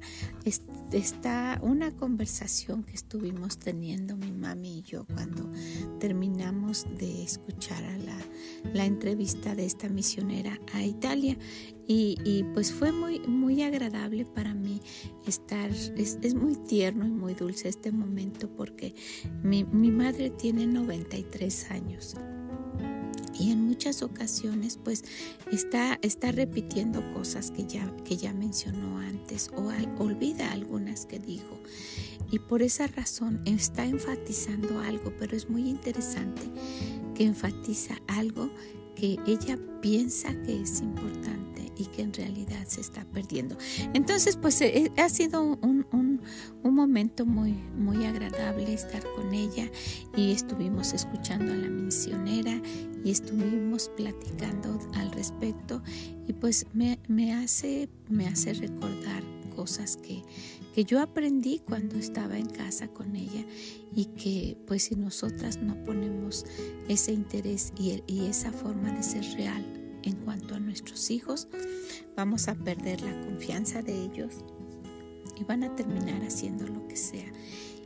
está 0.91 1.59
una 1.61 1.91
conversación 1.91 2.83
que 2.83 2.93
estuvimos 2.93 3.57
teniendo 3.57 4.15
mi 4.15 4.31
mami 4.31 4.79
y 4.79 4.81
yo 4.81 5.05
cuando 5.05 5.49
terminamos 5.99 6.85
de 6.97 7.23
escuchar 7.23 7.83
a 7.83 7.97
la, 7.97 8.17
la 8.73 8.85
entrevista 8.85 9.55
de 9.55 9.65
esta 9.65 9.89
misionera 9.89 10.59
a 10.73 10.83
Italia. 10.83 11.37
Y, 11.87 12.17
y, 12.23 12.43
pues 12.53 12.71
fue 12.71 12.91
muy, 12.91 13.19
muy 13.21 13.63
agradable 13.63 14.23
para 14.23 14.53
mí 14.53 14.79
estar, 15.25 15.71
es, 15.71 16.19
es, 16.21 16.35
muy 16.35 16.55
tierno 16.55 17.07
y 17.07 17.09
muy 17.09 17.33
dulce 17.33 17.67
este 17.67 17.91
momento 17.91 18.47
porque 18.47 18.93
mi, 19.41 19.63
mi 19.63 19.89
madre 19.89 20.29
tiene 20.29 20.67
93 20.67 21.71
años 21.71 22.15
y 23.39 23.51
en 23.51 23.65
muchas 23.65 24.03
ocasiones 24.03 24.77
pues 24.83 25.03
está, 25.51 25.97
está 26.01 26.31
repitiendo 26.31 27.01
cosas 27.13 27.51
que 27.51 27.65
ya, 27.65 27.89
que 28.03 28.17
ya 28.17 28.33
mencionó 28.33 28.99
antes 28.99 29.49
o 29.55 29.71
olvida 30.03 30.51
algunas 30.51 31.05
que 31.05 31.19
dijo. 31.19 31.57
Y 32.31 32.39
por 32.39 32.61
esa 32.61 32.87
razón 32.87 33.41
está 33.45 33.85
enfatizando 33.85 34.79
algo, 34.79 35.13
pero 35.17 35.35
es 35.35 35.49
muy 35.49 35.67
interesante 35.67 36.41
que 37.15 37.25
enfatiza 37.25 38.01
algo 38.07 38.49
que 38.95 39.17
ella 39.25 39.57
piensa 39.81 40.33
que 40.43 40.61
es 40.61 40.81
importante 40.81 41.68
y 41.79 41.85
que 41.85 42.01
en 42.01 42.13
realidad 42.13 42.67
se 42.67 42.81
está 42.81 43.05
perdiendo. 43.05 43.57
Entonces, 43.93 44.35
pues 44.35 44.61
eh, 44.61 44.91
ha 44.97 45.09
sido 45.09 45.41
un, 45.41 45.87
un, 45.91 46.21
un, 46.63 46.75
momento 46.75 47.25
muy, 47.25 47.53
muy 47.53 48.05
agradable 48.05 48.73
estar 48.73 49.01
con 49.15 49.33
ella 49.33 49.71
y 50.15 50.31
estuvimos 50.31 50.93
escuchando 50.93 51.53
a 51.53 51.55
la 51.55 51.69
misionera 51.69 52.61
y 53.03 53.11
estuvimos 53.11 53.89
platicando 53.95 54.77
al 54.95 55.11
respecto 55.11 55.81
y 56.27 56.33
pues 56.33 56.67
me, 56.73 56.99
me 57.07 57.33
hace, 57.33 57.89
me 58.09 58.27
hace 58.27 58.53
recordar 58.53 59.23
cosas 59.55 59.97
que, 59.97 60.21
que 60.73 60.83
yo 60.83 61.01
aprendí 61.01 61.59
cuando 61.59 61.97
estaba 61.97 62.37
en 62.37 62.47
casa 62.47 62.89
con 62.89 63.15
ella 63.15 63.45
y 63.95 64.05
que 64.05 64.57
pues 64.67 64.83
si 64.83 64.95
nosotras 64.95 65.57
no 65.57 65.81
ponemos 65.83 66.45
ese 66.87 67.13
interés 67.13 67.71
y, 67.77 68.03
y 68.07 68.25
esa 68.25 68.51
forma 68.51 68.91
de 68.91 69.03
ser 69.03 69.23
real 69.33 69.78
en 70.03 70.15
cuanto 70.15 70.55
a 70.55 70.59
nuestros 70.59 71.11
hijos, 71.11 71.47
vamos 72.15 72.47
a 72.47 72.55
perder 72.55 73.01
la 73.01 73.19
confianza 73.21 73.81
de 73.81 74.03
ellos 74.03 74.43
y 75.39 75.43
van 75.43 75.63
a 75.63 75.75
terminar 75.75 76.23
haciendo 76.23 76.67
lo 76.67 76.87
que 76.87 76.95
sea. 76.95 77.31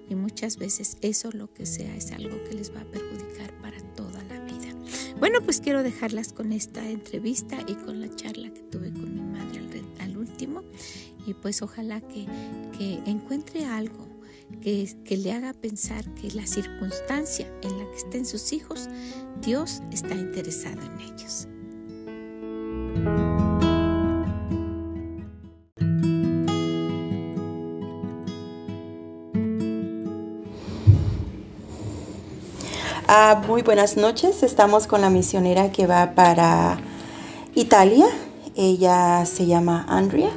Y 0.10 0.16
muchas 0.16 0.58
veces 0.58 0.98
eso 1.02 1.32
lo 1.32 1.54
que 1.54 1.66
sea 1.66 1.96
es 1.96 2.12
algo 2.12 2.44
que 2.44 2.56
les 2.56 2.74
va 2.74 2.82
a 2.82 2.86
perjudicar 2.86 3.54
para 3.62 3.80
toda 3.96 4.24
la 4.26 4.40
vida. 4.44 4.76
Bueno, 5.20 5.40
pues 5.42 5.62
quiero 5.62 5.84
dejarlas 5.84 6.34
con 6.34 6.52
esta 6.52 6.88
entrevista 6.90 7.58
y 7.68 7.76
con 7.76 8.02
la 8.02 8.14
charla 8.16 8.54
que 8.54 8.62
tuve 8.62 8.92
con 8.92 9.14
mi 9.14 9.22
madre 9.22 9.62
al, 10.00 10.18
último 10.18 10.64
y 11.26 11.34
pues 11.34 11.62
ojalá 11.62 12.02
que, 12.02 12.26
que 12.78 13.00
encuentre 13.06 13.66
algo 13.66 14.08
que, 14.62 14.96
que, 15.06 15.18
le 15.18 15.32
haga 15.32 15.54
pensar 15.54 16.14
que 16.16 16.32
la 16.32 16.46
circunstancia 16.46 17.48
en 17.62 17.78
la 17.78 17.90
que 17.90 17.98
estén 17.98 18.26
sus 18.26 18.54
hijos, 18.54 18.90
Dios 19.42 19.82
está 19.92 20.16
interesado 20.16 20.82
en 20.82 21.00
ellos. 21.00 21.48
Ah, 33.16 33.44
muy 33.48 33.62
buenas 33.62 33.96
noches, 33.96 34.44
estamos 34.44 34.88
con 34.88 35.02
la 35.02 35.10
misionera 35.10 35.72
que 35.72 35.86
va 35.86 36.16
para 36.16 36.80
Italia. 37.54 38.06
Ella 38.56 39.26
se 39.26 39.46
llama 39.46 39.86
Andrea. 39.88 40.32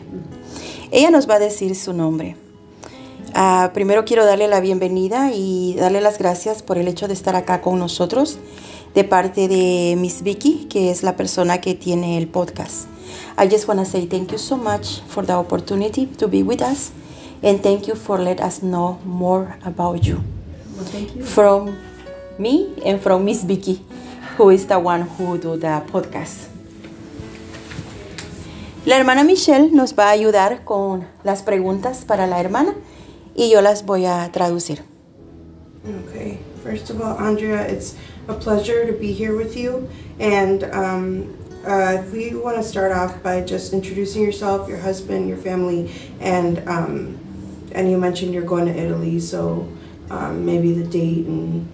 Ella 0.90 1.10
nos 1.10 1.28
va 1.28 1.36
a 1.36 1.38
decir 1.38 1.74
su 1.74 1.92
nombre. 1.92 2.36
Uh, 3.34 3.72
primero 3.72 4.04
quiero 4.04 4.24
darle 4.24 4.48
la 4.48 4.60
bienvenida 4.60 5.30
y 5.32 5.74
darle 5.74 6.00
las 6.00 6.18
gracias 6.18 6.62
por 6.62 6.78
el 6.78 6.88
hecho 6.88 7.08
de 7.08 7.14
estar 7.14 7.36
acá 7.36 7.60
con 7.60 7.78
nosotros 7.78 8.38
de 8.96 9.04
parte 9.04 9.46
de 9.46 9.94
Miss 9.98 10.22
Vicky, 10.22 10.66
que 10.70 10.90
es 10.90 11.02
la 11.02 11.16
persona 11.16 11.60
que 11.60 11.74
tiene 11.74 12.16
el 12.16 12.28
podcast. 12.28 12.86
I 13.38 13.46
just 13.46 13.68
want 13.68 13.78
to 13.78 13.84
say 13.84 14.06
thank 14.06 14.32
you 14.32 14.38
so 14.38 14.56
much 14.56 15.02
for 15.06 15.26
the 15.26 15.34
opportunity 15.34 16.06
to 16.06 16.28
be 16.28 16.42
with 16.42 16.62
us 16.62 16.92
and 17.42 17.60
thank 17.60 17.86
you 17.86 17.94
for 17.94 18.18
let 18.18 18.40
us 18.40 18.62
know 18.62 18.98
more 19.04 19.54
about 19.66 20.02
you. 20.02 20.22
Well, 20.74 21.02
you. 21.14 21.22
From 21.24 21.76
me 22.38 22.72
and 22.86 22.98
from 22.98 23.26
Miss 23.26 23.44
Vicky, 23.44 23.82
who 24.38 24.48
is 24.48 24.66
the 24.66 24.78
one 24.78 25.02
who 25.02 25.36
do 25.36 25.58
the 25.58 25.82
podcast. 25.92 26.48
La 28.86 28.96
hermana 28.96 29.24
Michelle 29.24 29.70
nos 29.72 29.92
va 29.92 30.08
a 30.08 30.12
ayudar 30.12 30.64
con 30.64 31.06
las 31.22 31.42
preguntas 31.42 32.06
para 32.06 32.26
la 32.26 32.40
hermana 32.40 32.74
y 33.34 33.50
yo 33.50 33.60
las 33.60 33.84
voy 33.84 34.06
a 34.06 34.32
traducir. 34.32 34.82
Okay. 36.08 36.38
First 36.64 36.90
of 36.90 37.02
all, 37.02 37.16
Andrea, 37.18 37.62
it's 37.68 37.94
a 38.28 38.34
pleasure 38.34 38.86
to 38.86 38.92
be 38.92 39.12
here 39.12 39.36
with 39.36 39.56
you. 39.56 39.88
And 40.18 40.64
um, 40.64 41.36
uh, 41.66 42.00
if 42.00 42.12
we 42.12 42.34
want 42.34 42.56
to 42.56 42.62
start 42.62 42.92
off 42.92 43.22
by 43.22 43.42
just 43.42 43.72
introducing 43.72 44.22
yourself, 44.22 44.68
your 44.68 44.78
husband, 44.78 45.28
your 45.28 45.38
family, 45.38 45.92
and 46.20 46.66
um, 46.68 47.18
and 47.72 47.90
you 47.90 47.98
mentioned 47.98 48.32
you're 48.32 48.44
going 48.44 48.66
to 48.66 48.74
Italy, 48.74 49.20
so 49.20 49.68
um, 50.10 50.46
maybe 50.46 50.72
the 50.72 50.84
date 50.84 51.26
and 51.26 51.68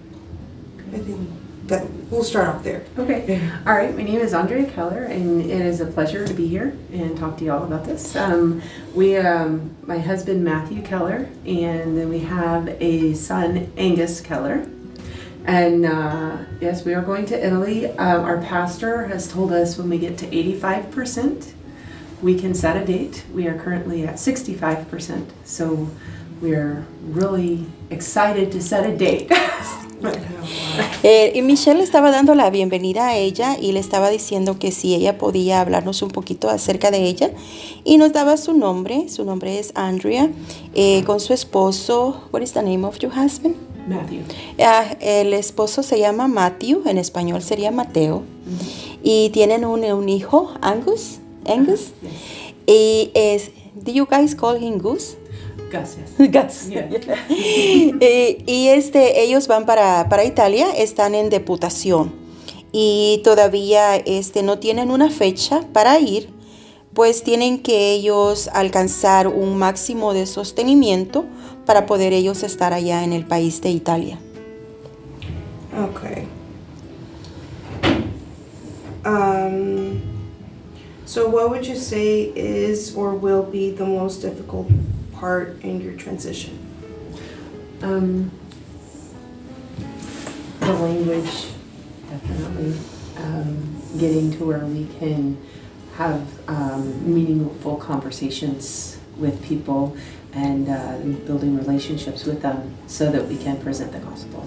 I 0.93 0.99
think 0.99 1.29
that 1.67 1.89
we'll 2.11 2.23
start 2.23 2.47
off 2.47 2.63
there. 2.63 2.83
Okay. 2.97 3.41
All 3.65 3.73
right. 3.73 3.95
My 3.95 4.03
name 4.03 4.19
is 4.19 4.33
Andrea 4.33 4.69
Keller, 4.69 5.03
and 5.03 5.41
it 5.41 5.61
is 5.61 5.79
a 5.79 5.85
pleasure 5.85 6.27
to 6.27 6.33
be 6.33 6.47
here 6.47 6.77
and 6.91 7.17
talk 7.17 7.37
to 7.37 7.45
you 7.45 7.51
all 7.51 7.63
about 7.63 7.85
this. 7.85 8.15
Um, 8.15 8.61
we, 8.93 9.15
um, 9.17 9.75
my 9.83 9.97
husband 9.97 10.43
Matthew 10.43 10.81
Keller, 10.81 11.29
and 11.45 11.97
then 11.97 12.09
we 12.09 12.19
have 12.19 12.67
a 12.81 13.13
son 13.13 13.71
Angus 13.77 14.19
Keller. 14.21 14.67
And 15.45 15.85
uh, 15.85 16.37
yes, 16.61 16.85
we 16.85 16.93
are 16.93 17.01
going 17.01 17.25
to 17.27 17.45
Italy. 17.45 17.87
Uh, 17.87 18.21
our 18.21 18.41
pastor 18.41 19.07
has 19.07 19.31
told 19.31 19.51
us 19.51 19.77
when 19.77 19.89
we 19.89 19.97
get 19.97 20.17
to 20.19 20.27
85%, 20.27 21.53
we 22.21 22.39
can 22.39 22.53
set 22.53 22.77
a 22.77 22.85
date. 22.85 23.25
We 23.33 23.47
are 23.47 23.57
currently 23.57 24.07
at 24.07 24.15
65%, 24.15 25.29
so 25.43 25.89
we're 26.41 26.85
really 27.03 27.65
excited 27.89 28.51
to 28.53 28.61
set 28.61 28.89
a 28.89 28.97
date. 28.97 29.31
Eh, 31.03 31.31
y 31.35 31.41
Michelle 31.41 31.77
le 31.77 31.83
estaba 31.83 32.11
dando 32.11 32.35
la 32.35 32.49
bienvenida 32.49 33.07
a 33.07 33.15
ella 33.15 33.57
y 33.59 33.71
le 33.71 33.79
estaba 33.79 34.09
diciendo 34.09 34.57
que 34.59 34.71
si 34.71 34.95
ella 34.95 35.17
podía 35.17 35.61
hablarnos 35.61 36.01
un 36.01 36.09
poquito 36.09 36.49
acerca 36.49 36.91
de 36.91 37.03
ella 37.03 37.31
y 37.85 37.97
nos 37.97 38.11
daba 38.11 38.35
su 38.35 38.53
nombre, 38.53 39.07
su 39.09 39.23
nombre 39.23 39.59
es 39.59 39.71
Andrea, 39.75 40.29
eh, 40.73 41.03
con 41.05 41.19
su 41.21 41.33
esposo, 41.33 42.23
what 42.31 42.41
is 42.41 42.51
the 42.51 42.61
name 42.61 42.85
of 42.85 42.97
your 42.99 43.11
husband? 43.13 43.55
Matthew. 43.87 44.21
Ah, 44.59 44.95
el 44.99 45.33
esposo 45.33 45.83
se 45.83 45.99
llama 45.99 46.27
Matthew, 46.27 46.83
en 46.85 46.97
español 46.97 47.41
sería 47.41 47.71
Mateo, 47.71 48.23
y 49.03 49.29
tienen 49.29 49.65
un, 49.65 49.83
un 49.83 50.09
hijo, 50.09 50.53
Angus, 50.61 51.19
Angus, 51.45 51.91
y 52.65 53.11
es, 53.13 53.51
do 53.75 53.91
you 53.91 54.05
guys 54.05 54.35
call 54.35 54.61
him 54.61 54.79
yes. 55.73 55.97
Gus. 56.17 56.69
Yeah. 56.69 56.89
Eh, 57.99 58.43
y 58.45 58.67
este, 58.67 59.23
ellos 59.23 59.47
van 59.47 59.65
para, 59.65 60.07
para 60.09 60.23
Italia, 60.23 60.67
están 60.75 61.15
en 61.15 61.29
deputación 61.29 62.23
y 62.71 63.21
todavía 63.23 63.95
este, 63.95 64.43
no 64.43 64.59
tienen 64.59 64.91
una 64.91 65.09
fecha 65.09 65.61
para 65.73 65.99
ir, 65.99 66.29
pues 66.93 67.23
tienen 67.23 67.59
que 67.59 67.93
ellos 67.93 68.49
alcanzar 68.51 69.27
un 69.27 69.57
máximo 69.57 70.13
de 70.13 70.25
sostenimiento 70.25 71.25
para 71.65 71.85
poder 71.85 72.13
ellos 72.13 72.43
estar 72.43 72.73
allá 72.73 73.03
en 73.03 73.13
el 73.13 73.25
país 73.25 73.61
de 73.61 73.71
Italia. 73.71 74.19
Okay. 75.73 76.27
Um, 79.05 80.01
so, 81.05 81.27
what 81.27 81.49
would 81.49 81.65
you 81.65 81.75
say 81.75 82.31
is 82.35 82.95
or 82.95 83.15
will 83.15 83.43
be 83.43 83.71
the 83.71 83.85
most 83.85 84.21
difficult 84.21 84.67
part 85.13 85.61
in 85.63 85.81
your 85.81 85.93
transition? 85.93 86.57
Um, 87.81 88.31
the 90.59 90.73
language, 90.73 91.47
definitely. 92.09 92.79
Um, 93.17 93.81
getting 93.97 94.31
to 94.37 94.45
where 94.45 94.65
we 94.65 94.87
can 94.99 95.37
have 95.95 96.27
um, 96.47 97.13
meaningful 97.13 97.75
conversations 97.77 98.97
with 99.17 99.43
people 99.43 99.95
and 100.35 100.67
uh, 100.67 100.97
building 101.25 101.57
relationships 101.57 102.25
with 102.25 102.41
them 102.41 102.73
so 102.87 103.11
that 103.11 103.27
we 103.27 103.37
can 103.37 103.57
present 103.57 103.91
the 103.91 103.99
gospel. 103.99 104.43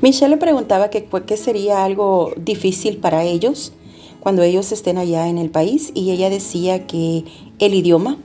Michelle 0.00 0.30
le 0.30 0.36
preguntaba 0.36 0.90
que 0.90 1.08
qué 1.26 1.36
sería 1.36 1.84
algo 1.84 2.32
difícil 2.36 2.98
para 2.98 3.24
ellos 3.24 3.72
cuando 4.20 4.42
ellos 4.42 4.72
estén 4.72 4.98
allá 4.98 5.28
en 5.28 5.38
el 5.38 5.50
país 5.50 5.90
y 5.94 6.10
ella 6.10 6.30
decía 6.30 6.86
que 6.86 7.24
el 7.58 7.74
idioma, 7.74 8.16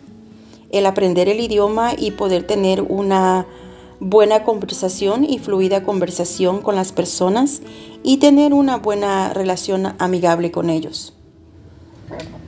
el 0.71 0.85
aprender 0.85 1.27
el 1.27 1.39
idioma 1.39 1.93
y 1.97 2.11
poder 2.11 2.47
tener 2.47 2.81
una 2.81 3.45
buena 3.99 4.43
conversación 4.43 5.25
y 5.25 5.39
fluida 5.39 5.83
conversación 5.83 6.61
con 6.61 6.75
las 6.75 6.91
personas 6.91 7.61
y 8.03 8.17
tener 8.17 8.53
una 8.53 8.77
buena 8.77 9.33
relación 9.33 9.93
amigable 9.99 10.51
con 10.51 10.69
ellos. 10.69 11.13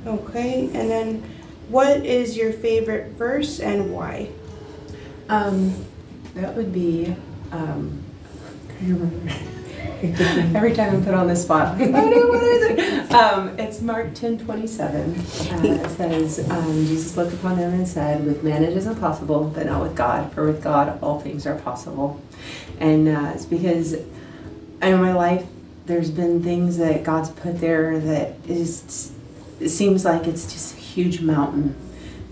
Okay, 0.08 0.70
and 0.74 0.90
then 0.90 1.22
what 1.70 2.06
is 2.06 2.36
your 2.36 2.52
favorite 2.54 3.18
verse 3.18 3.60
and 3.60 3.94
why? 3.94 4.30
Um, 5.32 5.74
that 6.36 6.54
would 6.58 6.74
be. 6.74 7.16
Um, 7.54 8.04
I 8.70 8.84
remember. 8.84 9.34
Every 10.58 10.74
time 10.74 10.96
I'm 10.96 11.06
put 11.06 11.14
on 11.14 11.28
the 11.28 11.36
spot, 11.36 11.76
I 11.82 11.86
know 11.86 12.28
what 12.28 12.44
is 12.44 12.64
it. 12.72 13.12
Um, 13.14 13.58
it's 13.58 13.82
Mark 13.82 14.14
ten 14.14 14.38
twenty 14.38 14.68
seven. 14.68 15.16
Uh, 15.16 15.86
it 15.86 15.90
says, 15.92 16.50
um, 16.52 16.86
"Jesus 16.86 17.16
looked 17.16 17.34
upon 17.34 17.58
them 17.58 17.74
and 17.74 17.88
said, 17.88 18.26
With 18.26 18.44
man 18.44 18.64
it 18.64 18.76
is 18.76 18.88
impossible, 18.88 19.46
but 19.56 19.68
not 19.68 19.82
with 19.82 19.96
God. 19.96 20.34
For 20.34 20.48
with 20.48 20.62
God 20.62 21.00
all 21.02 21.22
things 21.22 21.48
are 21.48 21.58
possible." 21.60 22.20
And 22.80 23.08
uh, 23.08 23.32
it's 23.34 23.46
because 23.46 23.94
in 23.94 25.02
my 25.02 25.14
life 25.14 25.46
there's 25.86 26.12
been 26.12 26.44
things 26.44 26.78
that 26.78 27.04
God's 27.06 27.30
put 27.30 27.62
there 27.62 28.00
that 28.00 28.34
is 28.50 29.14
it 29.62 29.70
seems 29.70 30.04
like 30.04 30.28
it's 30.28 30.52
just 30.52 30.76
a 30.76 30.78
huge 30.78 31.22
mountain 31.22 31.76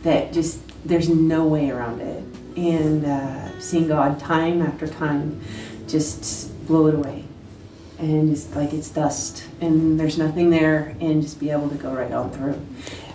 that 0.04 0.34
just 0.34 0.60
there's 0.86 1.08
no 1.08 1.46
way 1.46 1.70
around 1.70 2.02
it. 2.02 2.24
And 2.60 3.06
uh, 3.06 3.60
seeing 3.60 3.88
God 3.88 4.20
time 4.20 4.62
after 4.62 4.86
time 4.88 5.40
just 5.88 6.50
blow 6.68 6.88
it 6.88 6.96
away. 6.96 7.24
And 8.00 8.30
just 8.34 8.56
like 8.56 8.74
it's 8.74 8.90
dust 8.90 9.44
and 9.62 10.00
there's 10.00 10.18
nothing 10.18 10.50
there 10.50 10.96
and 11.02 11.22
just 11.22 11.40
be 11.40 11.52
able 11.52 11.70
to 11.70 11.76
go 11.76 11.92
right 11.94 12.12
on 12.12 12.32
through. 12.32 12.56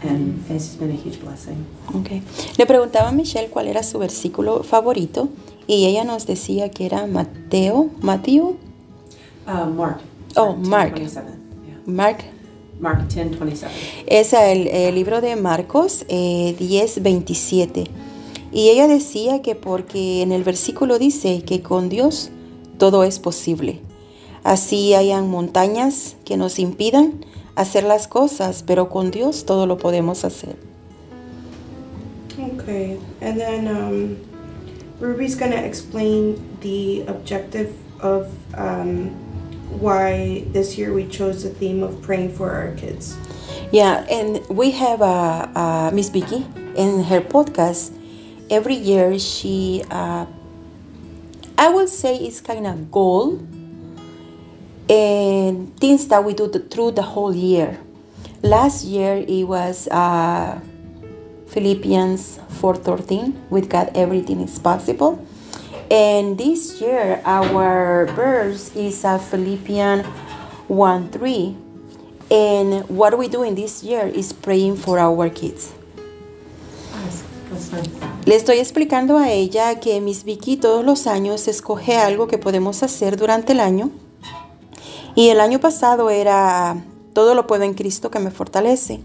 And 0.02 0.44
it's 0.50 0.66
just 0.66 0.78
been 0.80 0.90
a 0.90 0.94
huge 0.96 1.20
blessing. 1.20 1.64
Okay. 1.94 2.22
Le 2.59 2.66
preguntaba 2.66 3.09
a 3.09 3.12
Michelle 3.12 3.48
cuál 3.48 3.66
era 3.68 3.83
su 3.83 3.98
versículo 3.98 4.62
favorito 4.62 5.28
y 5.66 5.87
ella 5.87 6.04
nos 6.04 6.26
decía 6.26 6.70
que 6.70 6.87
era 6.87 7.07
Mateo, 7.07 7.90
Mateo, 8.00 8.57
Uh, 9.46 9.66
Mark. 9.66 10.00
Oh, 10.37 10.54
Mark. 10.57 10.94
27. 10.94 11.26
Yeah. 11.66 11.74
Mark 11.87 12.24
Mark 12.80 13.09
10 13.09 13.38
27. 13.38 13.70
Es 14.07 14.33
el, 14.33 14.66
el 14.68 14.94
libro 14.94 15.20
de 15.20 15.37
Marcos 15.37 16.04
eh, 16.09 16.57
10, 16.59 17.02
27. 17.02 17.85
Y 18.54 18.68
ella 18.68 18.86
decía 18.86 19.42
que 19.42 19.56
porque 19.56 20.22
en 20.22 20.30
el 20.30 20.44
versículo 20.44 21.00
dice 21.00 21.42
que 21.42 21.60
con 21.60 21.88
Dios 21.88 22.30
todo 22.78 23.02
es 23.02 23.18
posible. 23.18 23.80
Así 24.44 24.94
hayan 24.94 25.28
montañas 25.28 26.14
que 26.24 26.36
nos 26.36 26.60
impidan 26.60 27.26
hacer 27.56 27.82
las 27.82 28.06
cosas, 28.06 28.62
pero 28.64 28.88
con 28.88 29.10
Dios 29.10 29.44
todo 29.44 29.66
lo 29.66 29.76
podemos 29.76 30.24
hacer. 30.24 30.56
Okay, 32.38 33.00
and 33.20 33.40
then 33.40 33.66
um, 33.66 34.16
Ruby's 35.00 35.34
gonna 35.34 35.56
explain 35.56 36.36
the 36.60 37.02
objective 37.08 37.72
of 38.00 38.28
um, 38.56 39.10
why 39.80 40.44
this 40.52 40.78
year 40.78 40.92
we 40.92 41.08
chose 41.08 41.42
the 41.42 41.50
theme 41.50 41.82
of 41.82 42.00
praying 42.02 42.32
for 42.32 42.52
our 42.52 42.72
kids. 42.76 43.16
Yeah, 43.72 44.06
and 44.08 44.40
we 44.48 44.70
have 44.70 45.02
uh, 45.02 45.48
uh, 45.56 45.90
Miss 45.92 46.08
Vicky 46.08 46.46
in 46.76 47.02
her 47.04 47.20
podcast. 47.20 47.90
Every 48.50 48.74
year 48.74 49.18
she, 49.18 49.83
uh, 49.90 50.26
I 51.57 51.68
will 51.70 51.88
say, 51.88 52.16
it's 52.16 52.40
kind 52.40 52.66
of 52.66 52.90
goal 52.90 53.40
and 54.88 55.74
things 55.80 56.09
that 56.09 56.24
we 56.24 56.35
do 56.35 56.48
the, 56.48 56.61
through 56.61 56.92
the 56.92 57.02
whole 57.02 57.35
year. 57.35 57.78
Last 58.42 58.85
year 58.85 59.24
it 59.26 59.44
was 59.44 59.88
uh, 59.88 60.61
Philippians 61.48 62.40
4:13. 62.61 63.48
With 63.48 63.70
God, 63.70 63.90
everything 63.94 64.40
is 64.40 64.59
possible. 64.59 65.24
And 65.90 66.37
this 66.37 66.80
year 66.80 67.22
our 67.24 68.07
verse 68.12 68.74
is 68.76 69.04
uh, 69.04 69.18
Philippians 69.18 70.04
1:3. 70.68 71.57
And 72.30 72.88
what 72.88 73.16
we 73.16 73.28
do 73.28 73.42
in 73.42 73.54
this 73.54 73.83
year 73.83 74.07
is 74.09 74.33
praying 74.33 74.76
for 74.76 74.98
our 74.98 75.30
kids. 75.30 75.72
Le 78.24 78.36
estoy 78.36 78.58
explicando 78.58 79.18
a 79.18 79.30
ella 79.30 79.80
que 79.80 80.00
Miss 80.00 80.24
Vicky 80.24 80.56
todos 80.56 80.84
los 80.84 81.06
años 81.06 81.46
escoge 81.46 81.96
algo 81.96 82.26
que 82.26 82.38
podemos 82.38 82.82
hacer 82.82 83.16
durante 83.16 83.52
el 83.52 83.60
año. 83.60 83.90
Y 85.14 85.28
el 85.28 85.40
año 85.40 85.60
pasado 85.60 86.10
era 86.10 86.82
todo 87.12 87.34
lo 87.34 87.46
puedo 87.46 87.64
en 87.64 87.74
Cristo 87.74 88.10
que 88.10 88.18
me 88.18 88.30
fortalece. 88.30 89.00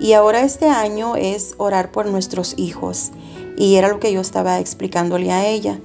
Y 0.00 0.12
ahora 0.12 0.42
este 0.42 0.68
año 0.68 1.16
es 1.16 1.54
orar 1.58 1.92
por 1.92 2.06
nuestros 2.06 2.54
hijos. 2.56 3.10
Y 3.56 3.76
era 3.76 3.88
lo 3.88 4.00
que 4.00 4.12
yo 4.12 4.20
estaba 4.20 4.58
explicándole 4.60 5.30
a 5.30 5.46
ella. 5.46 5.80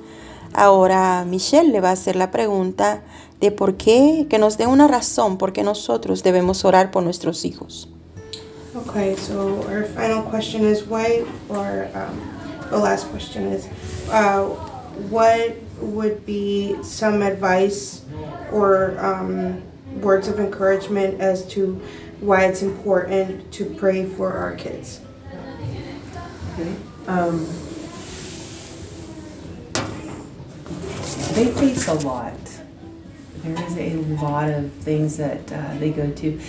Ahora 0.54 1.26
Michelle 1.28 1.72
le 1.72 1.82
va 1.82 1.90
a 1.90 1.94
hacer 1.94 2.16
la 2.16 2.32
pregunta 2.32 3.04
de 3.40 3.52
por 3.52 3.78
qué, 3.78 4.28
que 4.30 4.40
nos 4.40 4.58
dé 4.58 4.68
una 4.68 4.88
razón 4.88 5.38
por 5.38 5.54
qué 5.54 5.64
nosotros 5.64 6.24
debemos 6.24 6.66
orar 6.66 6.92
por 6.92 7.04
nuestros 7.04 7.46
hijos. 7.46 7.90
Okay, 8.76 9.16
so 9.16 9.64
our 9.68 9.84
final 9.84 10.22
question 10.22 10.64
is 10.64 10.84
why, 10.84 11.26
or 11.50 11.90
um, 11.96 12.68
the 12.70 12.78
last 12.78 13.08
question 13.08 13.48
is, 13.48 13.66
uh, 14.10 14.46
what 15.10 15.56
would 15.80 16.24
be 16.24 16.78
some 16.84 17.24
advice 17.24 18.06
or 18.52 19.00
um, 19.00 19.64
words 20.02 20.28
of 20.28 20.40
encouragement 20.40 21.20
as 21.20 21.48
to 21.48 21.82
why 22.20 22.46
it's 22.46 22.62
important 22.62 23.52
to 23.54 23.66
pray 23.66 24.06
for 24.06 24.34
our 24.34 24.56
kids? 24.56 25.02
Okay. 26.54 26.76
Um, 27.08 27.48
they 31.34 31.52
face 31.54 31.88
a 31.88 31.96
lot. 32.06 32.36
there 33.44 33.66
is 33.66 33.78
a 33.78 33.96
lot 34.22 34.48
of 34.52 34.72
things 34.74 35.18
that 35.18 35.52
uh, 35.52 35.74
they 35.80 35.90
go 35.90 36.12
to. 36.12 36.40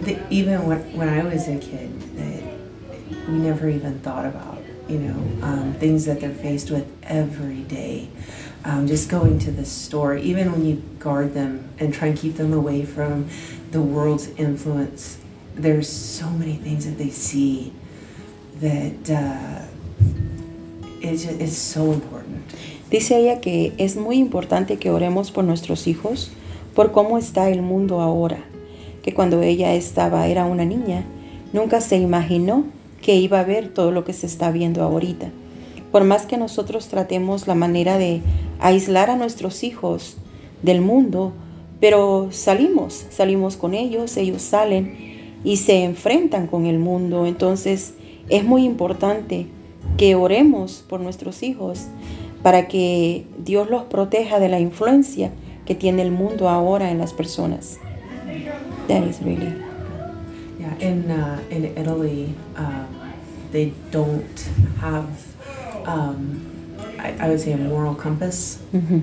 The, 0.00 0.18
even 0.30 0.66
when, 0.66 0.80
when 0.96 1.08
I 1.08 1.24
was 1.24 1.48
a 1.48 1.58
kid, 1.58 2.00
that 2.16 2.42
we 3.28 3.34
never 3.34 3.68
even 3.68 3.98
thought 4.00 4.26
about, 4.26 4.62
you 4.88 4.98
know, 4.98 5.46
um, 5.46 5.74
things 5.74 6.04
that 6.04 6.20
they're 6.20 6.34
faced 6.34 6.70
with 6.70 6.86
every 7.02 7.62
day. 7.62 8.08
Um, 8.64 8.86
just 8.86 9.08
going 9.08 9.38
to 9.40 9.52
the 9.52 9.64
store, 9.64 10.16
even 10.16 10.50
when 10.50 10.64
you 10.64 10.82
guard 10.98 11.34
them 11.34 11.68
and 11.78 11.94
try 11.94 12.08
and 12.08 12.18
keep 12.18 12.36
them 12.36 12.52
away 12.52 12.84
from 12.84 13.28
the 13.70 13.80
world's 13.80 14.28
influence, 14.30 15.18
there's 15.54 15.88
so 15.88 16.28
many 16.30 16.56
things 16.56 16.84
that 16.84 16.98
they 16.98 17.10
see 17.10 17.72
that 18.60 19.10
uh, 19.10 19.66
it's, 21.00 21.24
it's 21.24 21.56
so 21.56 21.92
important. 21.92 22.44
Dice 22.90 23.12
ella 23.16 23.40
que 23.40 23.74
es 23.78 23.96
muy 23.96 24.18
importante 24.18 24.78
que 24.78 24.90
oremos 24.90 25.30
por 25.30 25.44
nuestros 25.44 25.86
hijos, 25.86 26.30
por 26.74 26.92
cómo 26.92 27.18
está 27.18 27.50
el 27.50 27.62
mundo 27.62 28.00
ahora, 28.00 28.42
que 29.06 29.14
cuando 29.14 29.40
ella 29.40 29.72
estaba 29.74 30.26
era 30.26 30.46
una 30.46 30.64
niña, 30.64 31.04
nunca 31.52 31.80
se 31.80 31.96
imaginó 31.96 32.64
que 33.00 33.14
iba 33.14 33.38
a 33.38 33.44
ver 33.44 33.68
todo 33.68 33.92
lo 33.92 34.04
que 34.04 34.12
se 34.12 34.26
está 34.26 34.50
viendo 34.50 34.82
ahorita. 34.82 35.28
Por 35.92 36.02
más 36.02 36.26
que 36.26 36.36
nosotros 36.36 36.88
tratemos 36.88 37.46
la 37.46 37.54
manera 37.54 37.98
de 37.98 38.20
aislar 38.58 39.08
a 39.08 39.16
nuestros 39.16 39.62
hijos 39.62 40.16
del 40.64 40.80
mundo, 40.80 41.32
pero 41.78 42.30
salimos, 42.32 43.06
salimos 43.10 43.56
con 43.56 43.74
ellos, 43.74 44.16
ellos 44.16 44.42
salen 44.42 45.38
y 45.44 45.58
se 45.58 45.84
enfrentan 45.84 46.48
con 46.48 46.66
el 46.66 46.80
mundo. 46.80 47.26
Entonces 47.26 47.94
es 48.28 48.42
muy 48.42 48.64
importante 48.64 49.46
que 49.96 50.16
oremos 50.16 50.84
por 50.88 50.98
nuestros 50.98 51.44
hijos 51.44 51.86
para 52.42 52.66
que 52.66 53.24
Dios 53.38 53.70
los 53.70 53.84
proteja 53.84 54.40
de 54.40 54.48
la 54.48 54.58
influencia 54.58 55.30
que 55.64 55.76
tiene 55.76 56.02
el 56.02 56.10
mundo 56.10 56.48
ahora 56.48 56.90
en 56.90 56.98
las 56.98 57.12
personas. 57.12 57.78
That 58.88 59.02
is 59.04 59.20
really. 59.20 59.62
Yeah, 60.58 60.74
in 60.78 61.10
uh, 61.10 61.42
in 61.50 61.64
Italy, 61.76 62.34
uh, 62.56 62.86
they 63.50 63.72
don't 63.90 64.38
have, 64.80 65.86
um, 65.86 66.76
I, 66.98 67.16
I, 67.20 67.28
would 67.28 67.40
say, 67.40 67.52
a 67.52 67.56
moral 67.56 67.94
compass, 67.94 68.62
mm-hmm. 68.72 69.00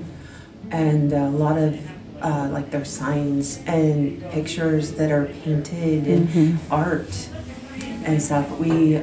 and 0.70 1.12
a 1.12 1.28
lot 1.30 1.56
of 1.58 1.78
uh, 2.20 2.48
like 2.50 2.70
their 2.70 2.84
signs 2.84 3.60
and 3.66 4.20
pictures 4.30 4.92
that 4.92 5.10
are 5.10 5.26
painted 5.26 6.06
and 6.06 6.28
mm-hmm. 6.28 6.72
art 6.72 7.28
and 8.04 8.20
stuff. 8.20 8.50
We 8.58 9.00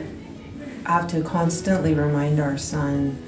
have 0.85 1.07
to 1.09 1.21
constantly 1.23 1.93
remind 1.93 2.39
our 2.39 2.57
son 2.57 3.21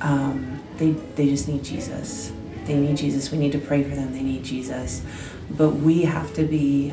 um, 0.00 0.62
they, 0.76 0.90
they 0.90 1.28
just 1.28 1.48
need 1.48 1.64
Jesus. 1.64 2.32
They 2.64 2.76
need 2.76 2.96
Jesus. 2.96 3.30
We 3.30 3.38
need 3.38 3.52
to 3.52 3.58
pray 3.58 3.82
for 3.82 3.94
them. 3.94 4.12
They 4.12 4.22
need 4.22 4.44
Jesus. 4.44 5.02
But 5.56 5.82
we 5.82 6.04
have 6.04 6.32
to 6.34 6.44
be 6.44 6.92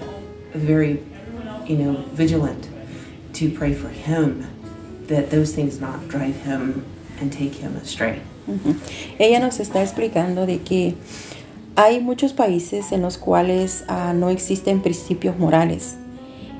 very, 0.53 1.01
you 1.65 1.77
know, 1.77 2.03
vigilant 2.13 2.67
to 3.33 3.49
pray 3.49 3.73
for 3.73 3.89
him 3.89 4.45
that 5.07 5.29
those 5.31 5.53
things 5.53 5.79
not 5.79 6.07
drive 6.07 6.35
him 6.43 6.85
and 7.21 7.31
take 7.31 7.55
him 7.55 7.75
astray. 7.77 8.21
Ella 9.19 9.39
nos 9.39 9.59
está 9.59 9.81
explicando 9.81 10.45
de 10.45 10.59
que 10.59 10.95
hay 11.75 11.99
muchos 11.99 12.33
países 12.33 12.91
en 12.91 13.01
los 13.01 13.17
cuales 13.17 13.85
uh, 13.87 14.13
no 14.13 14.29
existen 14.29 14.81
principios 14.81 15.37
morales. 15.37 15.95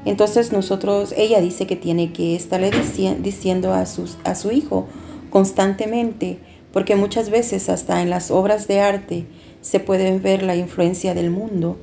Entonces 0.06 0.52
nosotros, 0.52 1.14
ella 1.18 1.42
dice 1.42 1.68
que 1.68 1.76
tiene 1.76 2.14
que 2.14 2.36
estarle 2.36 2.72
dici 2.72 3.14
diciendo 3.22 3.74
a, 3.74 3.82
a 3.82 4.36
su 4.36 4.52
hijo 4.52 4.88
constantemente, 5.30 6.40
porque 6.72 6.96
muchas 6.96 7.30
veces 7.30 7.70
hasta 7.70 8.02
en 8.02 8.10
las 8.10 8.32
obras 8.32 8.68
de 8.68 8.80
arte 8.80 9.26
se 9.62 9.80
puede 9.80 10.18
ver 10.20 10.44
la 10.44 10.56
influencia 10.56 11.14
del 11.14 11.32
mundo. 11.32 11.78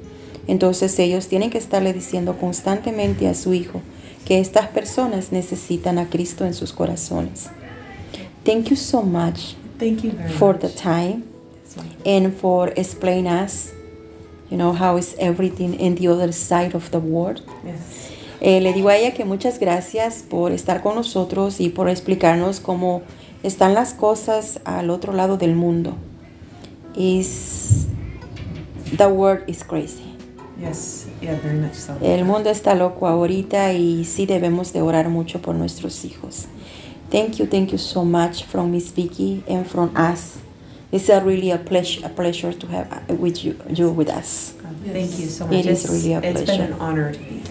Entonces 0.46 0.98
ellos 0.98 1.26
tienen 1.28 1.50
que 1.50 1.58
estarle 1.58 1.92
diciendo 1.92 2.36
constantemente 2.38 3.28
a 3.28 3.34
su 3.34 3.52
hijo 3.54 3.80
que 4.24 4.38
estas 4.40 4.68
personas 4.68 5.32
necesitan 5.32 5.98
a 5.98 6.08
Cristo 6.08 6.44
en 6.44 6.54
sus 6.54 6.72
corazones. 6.72 7.48
Thank 8.44 8.68
you 8.68 8.76
so 8.76 9.02
much 9.02 9.56
Thank 9.78 10.02
you 10.02 10.12
very 10.12 10.32
for 10.32 10.54
much. 10.54 10.62
the 10.62 10.68
time 10.68 11.24
and 12.04 12.32
for 12.32 12.72
explaining 12.76 13.26
us, 13.26 13.72
you 14.50 14.56
know, 14.56 14.72
how 14.72 14.96
is 14.96 15.14
everything 15.18 15.74
in 15.74 15.96
the 15.96 16.08
other 16.08 16.32
side 16.32 16.74
of 16.74 16.90
the 16.90 16.98
world. 16.98 17.42
Yes. 17.64 18.10
Eh, 18.40 18.60
le 18.60 18.72
digo 18.72 18.88
a 18.88 18.96
ella 18.96 19.12
que 19.14 19.24
muchas 19.24 19.58
gracias 19.58 20.22
por 20.28 20.52
estar 20.52 20.82
con 20.82 20.94
nosotros 20.94 21.60
y 21.60 21.70
por 21.70 21.88
explicarnos 21.88 22.60
cómo 22.60 23.02
están 23.42 23.74
las 23.74 23.94
cosas 23.94 24.60
al 24.64 24.90
otro 24.90 25.12
lado 25.12 25.36
del 25.36 25.54
mundo. 25.54 25.96
Is 26.94 27.86
the 28.96 29.06
world 29.08 29.42
is 29.48 29.64
crazy. 29.64 30.15
Yes, 30.60 31.06
yeah, 31.20 31.34
very 31.42 31.58
much 31.58 31.74
so. 31.74 31.96
El 32.00 32.24
mundo 32.24 32.48
está 32.50 32.74
loco 32.74 33.06
ahorita 33.06 33.72
y 33.74 34.04
sí 34.04 34.24
debemos 34.26 34.72
de 34.72 34.80
orar 34.80 35.08
mucho 35.10 35.40
por 35.40 35.54
nuestros 35.54 36.04
hijos. 36.04 36.46
Thank 37.10 37.36
you, 37.36 37.46
thank 37.46 37.70
you 37.70 37.78
so 37.78 38.04
much 38.04 38.44
from 38.44 38.70
Miss 38.70 38.90
Vicky 38.90 39.44
and 39.48 39.66
from 39.66 39.90
us. 39.96 40.38
It's 40.92 41.08
a 41.10 41.20
really 41.20 41.50
a 41.50 41.58
pleasure, 41.58 42.06
a 42.06 42.08
pleasure 42.08 42.52
to 42.54 42.66
have 42.68 42.88
uh, 43.08 43.14
with 43.14 43.44
you, 43.44 43.56
you 43.68 43.90
with 43.90 44.08
us. 44.08 44.54
Thank 44.84 45.18
you 45.18 45.28
so 45.28 45.46
much. 45.46 45.54
It 45.56 45.66
is 45.66 45.88
really 45.90 46.14
a 46.14 46.18
It's 46.20 46.40
been 46.40 46.44
pleasure. 46.46 46.62
an 46.62 46.72
honor 46.80 47.12
to 47.12 47.18
be 47.18 47.24
here. 47.24 47.42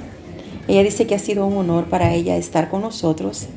Ella 0.68 0.84
dice 0.84 1.06
que 1.06 1.16
ha 1.16 1.20
sido 1.20 1.46
un 1.46 1.58
honor 1.58 1.86
para 1.86 2.12
ella 2.14 2.38
estar 2.38 2.70
con 2.70 2.82
nosotros 2.82 3.48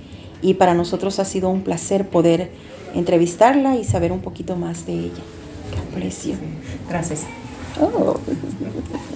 y 0.42 0.54
para 0.54 0.74
nosotros 0.74 1.18
ha 1.20 1.24
sido 1.24 1.48
un 1.48 1.62
placer 1.62 2.06
poder 2.08 2.50
entrevistarla 2.94 3.76
y 3.76 3.84
saber 3.84 4.12
un 4.12 4.20
poquito 4.20 4.56
más 4.56 4.84
de 4.84 4.92
ella. 4.92 5.22
God 5.72 6.00
bless 6.00 6.26
you. 6.26 6.34
Gracias. 6.88 7.24
Oh. 7.80 8.18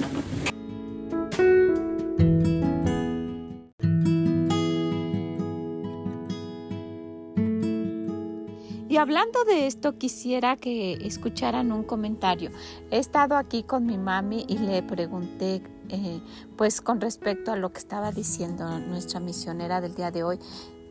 hablando 9.03 9.45
de 9.45 9.67
esto, 9.67 9.99
quisiera 9.99 10.57
que 10.57 10.93
escucharan 11.05 11.73
un 11.73 11.83
comentario. 11.83 12.51
He 12.93 12.99
estado 12.99 13.37
aquí 13.37 13.65
con 13.65 13.85
mi 13.85 13.99
mami 13.99 14.47
y 14.49 14.59
le 14.59 14.81
pregunté, 14.83 15.61
eh, 15.89 16.21
pues 16.57 16.81
con 16.81 17.01
respecto 17.01 17.51
a 17.51 17.57
lo 17.57 17.73
que 17.73 17.81
estaba 17.81 18.13
diciendo 18.13 18.79
nuestra 18.79 19.19
misionera 19.19 19.81
del 19.81 19.97
día 19.97 20.13
de 20.13 20.23
hoy, 20.23 20.39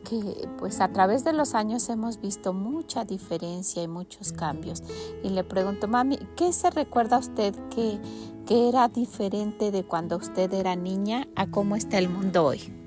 que 0.04 0.46
pues 0.58 0.82
a 0.82 0.92
través 0.92 1.24
de 1.24 1.32
los 1.32 1.54
años 1.54 1.88
hemos 1.88 2.20
visto 2.20 2.52
mucha 2.52 3.06
diferencia 3.06 3.82
y 3.82 3.88
muchos 3.88 4.32
cambios. 4.32 4.82
Y 5.22 5.30
le 5.30 5.42
pregunto, 5.42 5.88
mami, 5.88 6.18
¿qué 6.36 6.52
se 6.52 6.70
recuerda 6.70 7.16
usted 7.18 7.54
que, 7.74 7.98
que 8.46 8.68
era 8.68 8.88
diferente 8.88 9.70
de 9.70 9.84
cuando 9.84 10.18
usted 10.18 10.52
era 10.52 10.76
niña 10.76 11.26
a 11.34 11.46
cómo 11.46 11.76
está 11.76 11.98
el 11.98 12.10
mundo 12.10 12.44
hoy? 12.44 12.81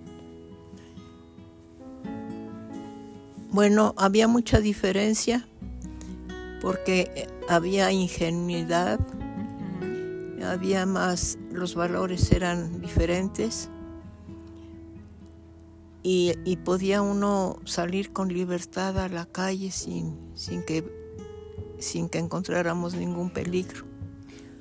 Bueno, 3.55 3.95
había 3.95 4.27
mucha 4.27 4.59
diferencia 4.59 5.47
porque 6.61 7.09
eh, 7.15 7.29
había 7.47 7.89
ingenuidad, 7.89 8.99
había 10.45 10.85
más, 10.85 11.37
los 11.53 11.73
valores 11.73 12.33
eran 12.33 12.81
diferentes 12.81 13.69
y, 16.03 16.33
y 16.43 16.57
podía 16.57 17.01
uno 17.01 17.61
salir 17.63 18.11
con 18.11 18.27
libertad 18.27 18.99
a 18.99 19.07
la 19.07 19.25
calle 19.25 19.71
sin, 19.71 20.19
sin, 20.35 20.61
que, 20.61 20.83
sin 21.79 22.09
que 22.09 22.17
encontráramos 22.17 22.93
ningún 22.93 23.29
peligro. 23.29 23.85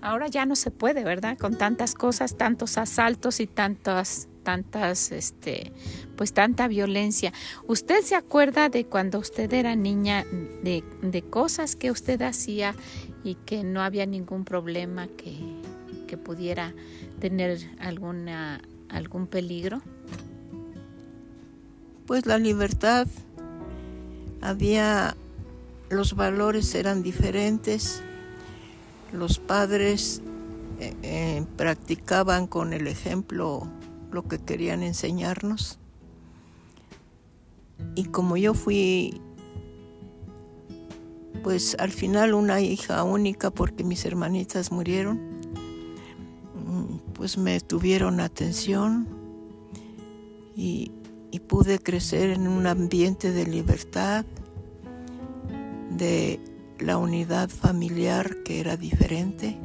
Ahora 0.03 0.29
ya 0.29 0.47
no 0.47 0.55
se 0.55 0.71
puede, 0.71 1.03
¿verdad? 1.03 1.37
Con 1.37 1.59
tantas 1.59 1.95
cosas, 1.95 2.37
tantos 2.37 2.79
asaltos 2.79 3.41
y 3.41 3.49
tantas, 3.49 4.29
tantas, 4.45 5.11
este, 5.11 5.73
pues 6.17 6.33
tanta 6.33 6.69
violencia. 6.69 7.33
¿Usted 7.67 8.03
se 8.03 8.15
acuerda 8.15 8.69
de 8.69 8.85
cuando 8.85 9.19
usted 9.19 9.53
era 9.53 9.75
niña, 9.75 10.25
de, 10.63 10.85
de 11.03 11.23
cosas 11.23 11.75
que 11.75 11.91
usted 11.91 12.23
hacía 12.23 12.75
y 13.25 13.35
que 13.35 13.65
no 13.65 13.83
había 13.83 14.07
ningún 14.07 14.45
problema 14.45 15.09
que, 15.09 15.37
que 16.07 16.17
pudiera 16.17 16.75
tener 17.19 17.59
alguna, 17.81 18.61
algún 18.89 19.27
peligro? 19.27 19.83
Pues 22.07 22.27
la 22.27 22.39
libertad, 22.39 23.09
había, 24.43 25.17
los 25.89 26.15
valores 26.15 26.75
eran 26.75 27.03
diferentes, 27.03 28.03
los 29.11 29.39
padres 29.39 30.21
eh, 30.81 30.93
eh, 31.03 31.47
practicaban 31.57 32.47
con 32.47 32.73
el 32.73 32.89
ejemplo 32.89 33.67
lo 34.15 34.27
que 34.27 34.39
querían 34.39 34.83
enseñarnos. 34.83 35.79
Y 37.97 38.05
como 38.05 38.37
yo 38.37 38.55
fui, 38.55 39.21
pues 41.43 41.77
al 41.79 41.91
final 41.91 42.33
una 42.33 42.61
hija 42.61 43.03
única 43.03 43.51
porque 43.51 43.85
mis 43.85 44.05
hermanitas 44.05 44.73
murieron, 44.73 45.21
pues 47.15 47.37
me 47.37 47.61
tuvieron 47.61 48.21
atención 48.21 49.07
y 50.57 50.93
pude 51.49 51.79
crecer 51.79 52.31
en 52.31 52.49
un 52.49 52.67
ambiente 52.67 53.33
de 53.33 53.45
libertad, 53.47 54.25
de 55.91 56.41
la 56.79 56.97
unidad 56.97 57.51
familiar 57.51 58.43
que 58.45 58.61
era 58.61 58.77
diferente 58.77 59.57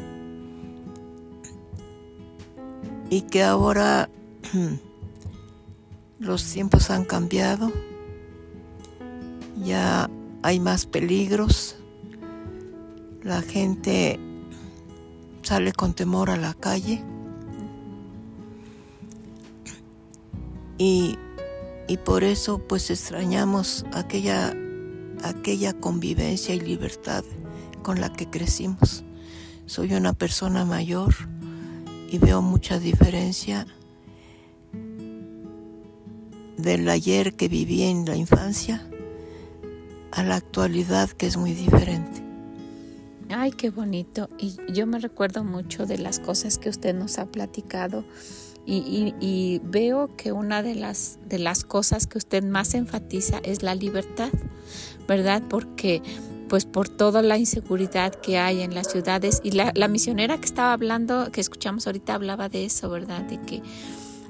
y 3.10 3.22
que 3.22 3.44
ahora 3.44 4.10
los 6.20 6.44
tiempos 6.44 6.90
han 6.90 7.06
cambiado, 7.06 7.72
ya 9.64 10.10
hay 10.44 10.60
más 10.60 10.86
peligros, 10.86 11.78
la 13.24 13.42
gente 13.42 14.20
sale 15.44 15.74
con 15.74 15.94
temor 15.94 16.30
a 16.30 16.38
la 16.38 16.54
calle. 16.54 17.04
Y, 20.78 21.18
y 21.88 21.98
por 21.98 22.24
eso 22.24 22.60
pues 22.60 22.90
extrañamos 22.90 23.86
aquella, 23.92 24.56
aquella 25.24 25.74
convivencia 25.74 26.56
y 26.56 26.60
libertad 26.62 27.24
con 27.84 28.00
la 28.00 28.14
que 28.14 28.30
crecimos. 28.30 29.04
Soy 29.66 29.94
una 29.94 30.14
persona 30.14 30.66
mayor 30.66 31.14
y 32.10 32.18
veo 32.18 32.42
mucha 32.42 32.80
diferencia 32.80 33.68
del 36.62 36.90
ayer 36.90 37.34
que 37.34 37.48
viví 37.48 37.84
en 37.84 38.06
la 38.06 38.16
infancia 38.16 38.86
a 40.12 40.24
la 40.24 40.36
actualidad 40.36 41.10
que 41.10 41.28
es 41.28 41.38
muy 41.38 41.54
diferente. 41.54 42.24
Ay, 43.30 43.52
qué 43.52 43.70
bonito. 43.70 44.30
Y 44.40 44.58
yo 44.74 44.88
me 44.88 45.00
recuerdo 45.00 45.44
mucho 45.44 45.86
de 45.86 46.00
las 46.00 46.20
cosas 46.20 46.58
que 46.58 46.70
usted 46.70 46.96
nos 46.96 47.20
ha 47.20 47.28
platicado 47.28 48.04
y, 48.66 49.16
y, 49.20 49.62
veo 49.64 50.16
que 50.16 50.32
una 50.32 50.62
de 50.62 50.76
las, 50.76 51.18
de 51.28 51.40
las 51.40 51.64
cosas 51.64 52.06
que 52.06 52.20
usted 52.20 52.44
más 52.44 52.76
enfatiza 52.76 53.40
es 53.44 53.64
la 53.64 53.74
libertad, 53.74 54.30
¿verdad? 55.08 55.42
Porque 55.50 56.04
pues 56.50 56.66
por 56.66 56.90
toda 56.90 57.22
la 57.22 57.38
inseguridad 57.38 58.14
que 58.14 58.38
hay 58.38 58.62
en 58.62 58.76
las 58.76 58.92
ciudades 58.92 59.42
y 59.44 59.52
la, 59.52 59.72
la 59.76 59.88
misionera 59.88 60.38
que 60.38 60.46
estaba 60.46 60.74
hablando, 60.74 61.32
que 61.32 61.42
escuchamos 61.42 61.88
ahorita, 61.88 62.14
hablaba 62.14 62.50
de 62.50 62.66
eso, 62.66 62.90
¿verdad? 62.90 63.22
De 63.22 63.40
que 63.42 63.64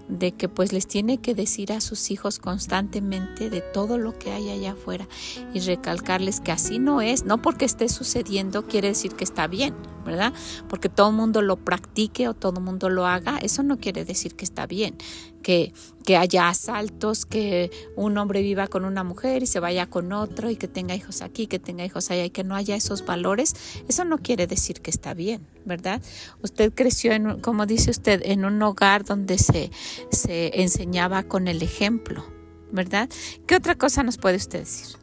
de 0.09 0.31
que 0.31 0.49
pues 0.49 0.73
les 0.73 0.87
tiene 0.87 1.19
que 1.19 1.35
decir 1.35 1.71
a 1.71 1.81
sus 1.81 2.11
hijos 2.11 2.39
constantemente 2.39 3.49
de 3.49 3.61
todo 3.61 3.97
lo 3.97 4.17
que 4.17 4.31
hay 4.31 4.49
allá 4.49 4.71
afuera 4.71 5.07
y 5.53 5.59
recalcarles 5.59 6.41
que 6.41 6.51
así 6.51 6.79
no 6.79 7.01
es, 7.01 7.23
no 7.23 7.41
porque 7.41 7.65
esté 7.65 7.87
sucediendo 7.87 8.65
quiere 8.65 8.89
decir 8.89 9.13
que 9.13 9.23
está 9.23 9.47
bien, 9.47 9.75
¿verdad? 10.09 10.33
Porque 10.67 10.89
todo 10.89 11.09
el 11.09 11.15
mundo 11.15 11.41
lo 11.41 11.57
practique 11.57 12.27
o 12.27 12.33
todo 12.33 12.59
el 12.59 12.63
mundo 12.63 12.89
lo 12.89 13.05
haga, 13.05 13.37
eso 13.39 13.63
no 13.63 13.77
quiere 13.77 14.05
decir 14.05 14.35
que 14.35 14.45
está 14.45 14.65
bien 14.65 14.97
que, 15.41 15.73
que 16.05 16.17
haya 16.17 16.49
asaltos, 16.49 17.25
que 17.25 17.71
un 17.95 18.17
hombre 18.17 18.41
viva 18.41 18.67
con 18.67 18.85
una 18.85 19.03
mujer 19.03 19.43
y 19.43 19.47
se 19.47 19.59
vaya 19.59 19.87
con 19.87 20.11
otro 20.11 20.49
y 20.49 20.55
que 20.55 20.67
tenga 20.67 20.95
hijos 20.95 21.21
aquí, 21.21 21.47
que 21.47 21.59
tenga 21.59 21.85
hijos 21.85 22.11
allá 22.11 22.25
y 22.25 22.29
que 22.29 22.43
no 22.43 22.55
haya 22.55 22.75
esos 22.75 23.05
valores, 23.05 23.55
eso 23.87 24.05
no 24.05 24.17
quiere 24.17 24.47
decir 24.47 24.81
que 24.81 24.91
está 24.91 25.13
bien, 25.13 25.45
¿verdad? 25.65 26.01
Usted 26.43 26.73
creció, 26.73 27.13
en, 27.13 27.39
como 27.39 27.65
dice 27.65 27.91
usted, 27.91 28.21
en 28.25 28.45
un 28.45 28.61
hogar 28.61 29.05
donde 29.05 29.37
se, 29.37 29.71
se 30.11 30.61
enseñaba 30.61 31.23
con 31.23 31.47
el 31.47 31.61
ejemplo, 31.61 32.25
¿verdad? 32.71 33.09
¿Qué 33.47 33.55
otra 33.55 33.75
cosa 33.75 34.03
nos 34.03 34.17
puede 34.17 34.37
usted 34.37 34.59
decir? 34.59 34.98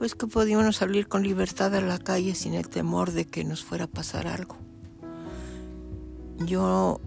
Pues 0.00 0.14
que 0.14 0.26
podíamos 0.26 0.76
salir 0.76 1.08
con 1.08 1.22
libertad 1.22 1.74
a 1.74 1.82
la 1.82 1.98
calle 1.98 2.34
sin 2.34 2.54
el 2.54 2.70
temor 2.70 3.12
de 3.12 3.26
que 3.26 3.44
nos 3.44 3.62
fuera 3.62 3.84
a 3.84 3.86
pasar 3.86 4.26
algo. 4.26 4.56
Yo 6.38 7.02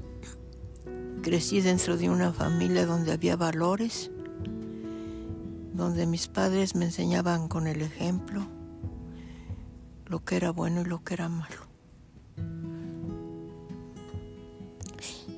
crecí 1.23 1.59
dentro 1.61 1.97
de 1.97 2.11
una 2.11 2.31
familia 2.33 2.85
donde 2.85 3.11
había 3.11 3.35
valores, 3.35 4.11
donde 5.73 6.05
mis 6.05 6.27
padres 6.27 6.75
me 6.75 6.85
enseñaban 6.85 7.47
con 7.47 7.65
el 7.65 7.81
ejemplo 7.81 8.45
lo 10.05 10.23
que 10.23 10.35
era 10.35 10.51
bueno 10.51 10.81
y 10.81 10.85
lo 10.85 11.03
que 11.03 11.15
era 11.15 11.29
malo. 11.29 11.65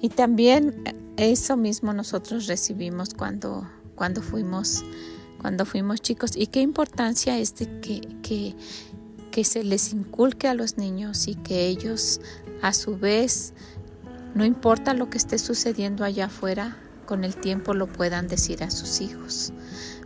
Y 0.02 0.10
también 0.10 0.84
eso 1.16 1.56
mismo 1.56 1.94
nosotros 1.94 2.48
recibimos 2.48 3.14
cuando, 3.14 3.66
cuando, 3.96 4.22
fuimos, 4.22 4.84
cuando 5.46 5.68
fuimos 5.68 6.02
chicos. 6.02 6.32
Y 6.36 6.48
qué 6.48 6.62
importancia 6.62 7.38
es 7.38 7.54
de 7.54 7.80
que, 7.80 8.02
que, 8.24 8.56
que 9.30 9.44
se 9.44 9.64
les 9.64 9.94
inculque 9.94 10.48
a 10.48 10.56
los 10.56 10.80
niños 10.80 11.28
y 11.28 11.36
que 11.36 11.68
ellos 11.68 12.20
a 12.64 12.74
su 12.74 12.98
vez 12.98 13.54
no 14.34 14.44
importa 14.44 14.96
lo 14.96 15.12
que 15.12 15.20
esté 15.20 15.38
sucediendo 15.38 16.04
allá 16.04 16.26
afuera, 16.26 16.80
con 17.06 17.24
el 17.24 17.36
tiempo 17.36 17.76
lo 17.76 17.86
puedan 17.86 18.28
decir 18.28 18.64
a 18.64 18.72
sus 18.72 19.02
hijos. 19.02 19.54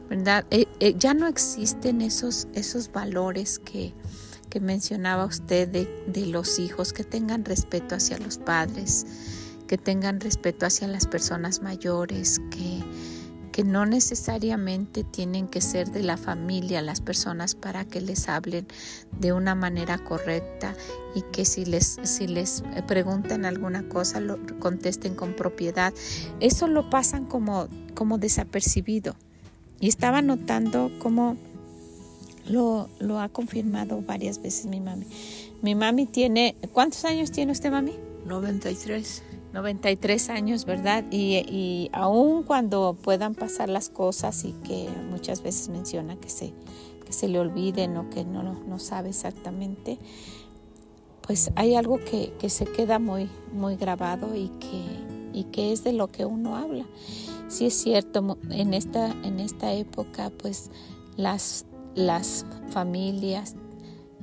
¿Verdad? 0.09 0.45
Eh, 0.51 0.67
eh, 0.81 0.95
ya 0.97 1.13
no 1.13 1.25
existen 1.25 2.01
esos, 2.01 2.49
esos 2.53 2.91
valores 2.91 3.59
que, 3.59 3.93
que 4.49 4.59
mencionaba 4.59 5.23
usted 5.23 5.69
de, 5.69 5.87
de, 6.05 6.25
los 6.25 6.59
hijos, 6.59 6.91
que 6.91 7.05
tengan 7.05 7.45
respeto 7.45 7.95
hacia 7.95 8.17
los 8.17 8.39
padres, 8.39 9.05
que 9.69 9.77
tengan 9.77 10.19
respeto 10.19 10.65
hacia 10.65 10.89
las 10.89 11.07
personas 11.07 11.61
mayores, 11.61 12.41
que, 12.51 12.78
que 13.59 13.65
no 13.65 13.85
necesariamente 13.85 15.03
tienen 15.03 15.49
que 15.49 15.59
ser 15.59 15.91
de 15.91 16.01
la 16.01 16.15
familia 16.15 16.81
las 16.81 17.01
personas 17.01 17.55
para 17.55 17.83
que 17.83 17.99
les 17.99 18.29
hablen 18.29 18.65
de 19.19 19.33
una 19.33 19.53
manera 19.53 19.97
correcta 19.97 20.73
y 21.13 21.23
que 21.33 21.43
si 21.43 21.65
les, 21.65 21.99
si 22.03 22.27
les 22.27 22.63
preguntan 22.87 23.43
alguna 23.43 23.83
cosa 23.89 24.21
lo 24.21 24.39
contesten 24.59 25.13
con 25.13 25.33
propiedad. 25.33 25.93
Eso 26.39 26.69
lo 26.69 26.89
pasan 26.89 27.25
como, 27.25 27.67
como 27.95 28.17
desapercibido. 28.17 29.17
Y 29.81 29.89
estaba 29.89 30.21
notando 30.21 30.89
cómo 30.99 31.35
lo, 32.47 32.87
lo 32.99 33.19
ha 33.19 33.27
confirmado 33.27 34.01
varias 34.01 34.41
veces 34.41 34.67
mi 34.67 34.79
mami. 34.79 35.05
Mi 35.61 35.75
mami 35.75 36.05
tiene, 36.05 36.55
¿cuántos 36.71 37.03
años 37.03 37.29
tiene 37.29 37.51
usted, 37.51 37.71
mami? 37.71 37.97
93. 38.25 39.23
93 39.53 40.29
años, 40.29 40.65
¿verdad? 40.65 41.05
Y, 41.11 41.37
y 41.37 41.89
aún 41.91 42.43
cuando 42.43 42.95
puedan 43.01 43.35
pasar 43.35 43.69
las 43.69 43.89
cosas 43.89 44.45
y 44.45 44.51
que 44.51 44.87
muchas 45.09 45.41
veces 45.41 45.69
menciona 45.69 46.15
que 46.15 46.29
se, 46.29 46.53
que 47.05 47.13
se 47.13 47.27
le 47.27 47.39
olviden 47.39 47.97
o 47.97 48.09
que 48.09 48.23
no, 48.25 48.43
no 48.43 48.79
sabe 48.79 49.09
exactamente, 49.09 49.97
pues 51.21 51.51
hay 51.55 51.75
algo 51.75 51.99
que, 51.99 52.33
que, 52.39 52.49
se 52.49 52.65
queda 52.65 52.99
muy, 52.99 53.29
muy 53.53 53.75
grabado 53.75 54.35
y 54.35 54.49
que, 54.59 54.83
y 55.33 55.43
que 55.45 55.71
es 55.71 55.83
de 55.83 55.93
lo 55.93 56.11
que 56.11 56.25
uno 56.25 56.55
habla. 56.55 56.85
Sí 57.47 57.65
es 57.65 57.73
cierto, 57.75 58.37
en 58.49 58.73
esta, 58.73 59.11
en 59.23 59.39
esta 59.39 59.73
época, 59.73 60.31
pues 60.39 60.69
las, 61.17 61.65
las 61.95 62.45
familias 62.69 63.55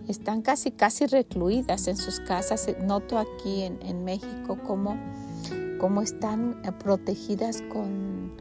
están 0.09 0.43
casi, 0.43 0.71
casi 0.71 1.07
recluidas 1.07 1.89
en 1.89 1.97
sus 1.97 2.21
casas. 2.21 2.69
Noto 2.83 3.19
aquí 3.19 3.63
en, 3.63 3.79
en 3.83 4.05
México 4.05 4.59
cómo, 4.67 4.99
cómo 5.79 6.03
están 6.03 6.61
eh, 6.65 6.73
protegidas 6.73 7.63
con, 7.63 8.33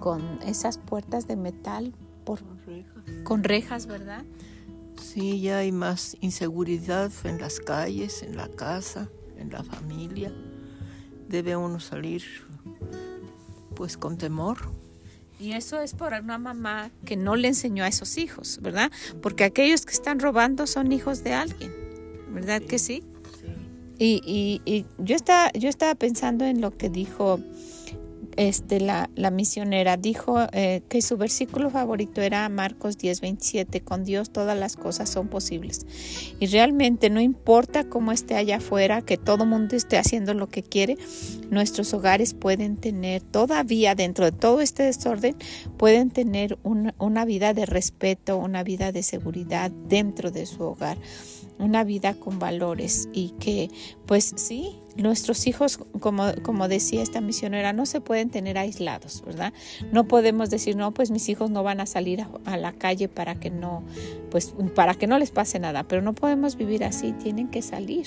con, 0.00 0.40
esas 0.42 0.78
puertas 0.78 1.26
de 1.26 1.36
metal 1.36 1.92
por, 2.24 2.40
con, 2.42 2.58
rejas. 2.64 3.24
con 3.24 3.44
rejas, 3.44 3.86
¿verdad? 3.86 4.24
Sí, 5.00 5.40
ya 5.40 5.58
hay 5.58 5.72
más 5.72 6.16
inseguridad 6.20 7.12
en 7.24 7.38
las 7.38 7.60
calles, 7.60 8.22
en 8.22 8.36
la 8.36 8.48
casa, 8.48 9.08
en 9.38 9.50
la 9.50 9.62
familia. 9.62 10.32
Debe 11.28 11.56
uno 11.56 11.80
salir 11.80 12.22
pues 13.74 13.96
con 13.96 14.16
temor. 14.16 14.58
Y 15.38 15.52
eso 15.52 15.80
es 15.80 15.92
por 15.92 16.12
una 16.14 16.38
mamá 16.38 16.90
que 17.04 17.16
no 17.16 17.36
le 17.36 17.48
enseñó 17.48 17.84
a 17.84 17.88
esos 17.88 18.16
hijos, 18.16 18.58
¿verdad? 18.62 18.90
Porque 19.20 19.44
aquellos 19.44 19.84
que 19.84 19.92
están 19.92 20.18
robando 20.18 20.66
son 20.66 20.92
hijos 20.92 21.22
de 21.24 21.34
alguien, 21.34 21.72
¿verdad 22.30 22.62
que 22.62 22.78
sí? 22.78 23.02
Y, 23.98 24.20
y, 24.24 24.60
y, 24.70 24.86
yo, 24.98 25.16
estaba, 25.16 25.50
yo 25.52 25.68
estaba 25.68 25.94
pensando 25.94 26.44
en 26.44 26.60
lo 26.60 26.76
que 26.76 26.90
dijo 26.90 27.40
este, 28.36 28.80
la, 28.80 29.10
la 29.14 29.30
misionera. 29.30 29.96
Dijo 29.96 30.38
eh, 30.52 30.82
que 30.88 31.02
su 31.02 31.16
versículo 31.16 31.70
favorito 31.70 32.20
era 32.20 32.48
Marcos 32.48 32.98
10, 32.98 33.20
27. 33.20 33.80
Con 33.80 34.04
Dios 34.04 34.30
todas 34.30 34.58
las 34.58 34.76
cosas 34.76 35.10
son 35.10 35.28
posibles. 35.28 35.86
Y 36.40 36.46
realmente 36.46 37.10
no 37.10 37.20
importa 37.20 37.84
cómo 37.84 38.12
esté 38.12 38.36
allá 38.36 38.56
afuera, 38.56 39.02
que 39.02 39.16
todo 39.16 39.46
mundo 39.46 39.76
esté 39.76 39.98
haciendo 39.98 40.34
lo 40.34 40.48
que 40.48 40.62
quiere, 40.62 40.96
nuestros 41.50 41.92
hogares 41.94 42.34
pueden 42.34 42.76
tener, 42.76 43.22
todavía 43.22 43.94
dentro 43.94 44.24
de 44.24 44.32
todo 44.32 44.60
este 44.60 44.84
desorden, 44.84 45.36
pueden 45.76 46.10
tener 46.10 46.58
una 46.62 47.24
vida 47.24 47.54
de 47.54 47.66
respeto, 47.66 48.36
una 48.36 48.62
vida 48.62 48.92
de 48.92 49.02
seguridad 49.02 49.70
dentro 49.70 50.30
de 50.30 50.46
su 50.46 50.62
hogar 50.62 50.98
una 51.58 51.84
vida 51.84 52.14
con 52.14 52.38
valores 52.38 53.08
y 53.12 53.30
que 53.40 53.70
pues 54.06 54.32
sí, 54.36 54.76
nuestros 54.96 55.46
hijos, 55.46 55.78
como, 56.00 56.26
como 56.42 56.68
decía 56.68 57.02
esta 57.02 57.20
misionera, 57.20 57.72
no 57.72 57.86
se 57.86 58.00
pueden 58.00 58.30
tener 58.30 58.58
aislados, 58.58 59.22
¿verdad? 59.24 59.52
No 59.92 60.04
podemos 60.04 60.50
decir, 60.50 60.76
no, 60.76 60.92
pues 60.92 61.10
mis 61.10 61.28
hijos 61.28 61.50
no 61.50 61.62
van 61.62 61.80
a 61.80 61.86
salir 61.86 62.26
a, 62.44 62.56
la 62.56 62.72
calle 62.72 63.08
para 63.08 63.34
que 63.34 63.50
no, 63.50 63.82
pues 64.30 64.54
para 64.74 64.94
que 64.94 65.06
no 65.06 65.18
les 65.18 65.30
pase 65.30 65.58
nada, 65.58 65.84
pero 65.84 66.02
no 66.02 66.14
podemos 66.14 66.56
vivir 66.56 66.84
así, 66.84 67.12
tienen 67.12 67.48
que 67.48 67.62
salir. 67.62 68.06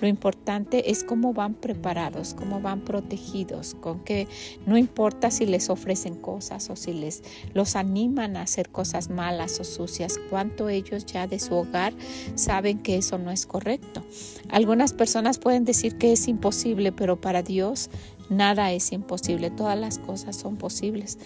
Lo 0.00 0.08
importante 0.08 0.90
es 0.90 1.04
cómo 1.04 1.32
van 1.34 1.54
preparados, 1.54 2.34
cómo 2.34 2.60
van 2.60 2.80
protegidos, 2.80 3.74
con 3.74 4.00
que 4.00 4.26
no 4.66 4.78
importa 4.78 5.30
si 5.30 5.46
les 5.46 5.68
ofrecen 5.70 6.16
cosas 6.16 6.70
o 6.70 6.76
si 6.76 6.92
les 6.92 7.22
los 7.52 7.76
animan 7.76 8.36
a 8.36 8.42
hacer 8.42 8.70
cosas 8.70 9.10
malas 9.10 9.60
o 9.60 9.64
sucias, 9.64 10.18
cuánto 10.30 10.68
ellos 10.68 11.04
ya 11.06 11.26
de 11.26 11.38
su 11.38 11.54
hogar 11.54 11.92
saben 12.34 12.78
que 12.78 12.96
eso 12.96 13.18
no 13.18 13.30
es 13.30 13.46
correcto. 13.46 14.02
Algunas 14.48 14.92
personas 14.92 15.38
pueden 15.38 15.64
decir 15.64 15.96
que 15.98 16.12
es 16.12 16.21
imposible, 16.28 16.92
pero 16.92 17.20
para 17.20 17.42
Dios 17.42 17.90
nada 18.28 18.72
es 18.72 18.92
imposible, 18.92 19.50
todas 19.50 19.78
las 19.78 19.98
cosas 19.98 20.36
son 20.36 20.56
posibles. 20.56 21.18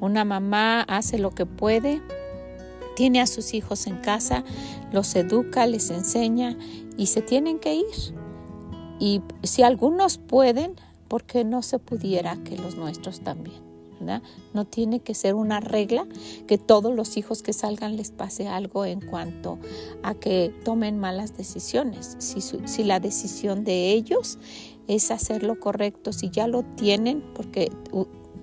Una 0.00 0.24
mamá 0.24 0.82
hace 0.82 1.18
lo 1.18 1.30
que 1.30 1.46
puede, 1.46 2.02
tiene 2.96 3.20
a 3.20 3.26
sus 3.26 3.54
hijos 3.54 3.86
en 3.86 3.96
casa, 3.96 4.44
los 4.92 5.14
educa, 5.14 5.66
les 5.66 5.90
enseña 5.90 6.56
y 6.96 7.06
se 7.06 7.22
tienen 7.22 7.58
que 7.58 7.74
ir. 7.74 8.14
Y 8.98 9.22
si 9.42 9.62
algunos 9.62 10.18
pueden, 10.18 10.76
¿por 11.08 11.24
qué 11.24 11.44
no 11.44 11.62
se 11.62 11.78
pudiera 11.78 12.36
que 12.44 12.56
los 12.56 12.76
nuestros 12.76 13.20
también? 13.20 13.71
No 14.54 14.64
tiene 14.64 15.00
que 15.00 15.14
ser 15.14 15.34
una 15.34 15.60
regla 15.60 16.06
que 16.46 16.58
todos 16.58 16.94
los 16.94 17.16
hijos 17.16 17.42
que 17.42 17.52
salgan 17.52 17.96
les 17.96 18.10
pase 18.10 18.48
algo 18.48 18.84
en 18.84 19.00
cuanto 19.00 19.58
a 20.02 20.14
que 20.14 20.54
tomen 20.64 20.98
malas 20.98 21.36
decisiones. 21.36 22.16
Si, 22.18 22.84
la 22.84 23.00
decisión 23.00 23.64
de 23.64 23.92
ellos 23.92 24.38
es 24.88 25.10
hacer 25.10 25.42
lo 25.42 25.58
correcto, 25.60 26.12
si 26.12 26.30
ya 26.30 26.46
lo 26.46 26.62
tienen 26.62 27.22
porque 27.34 27.70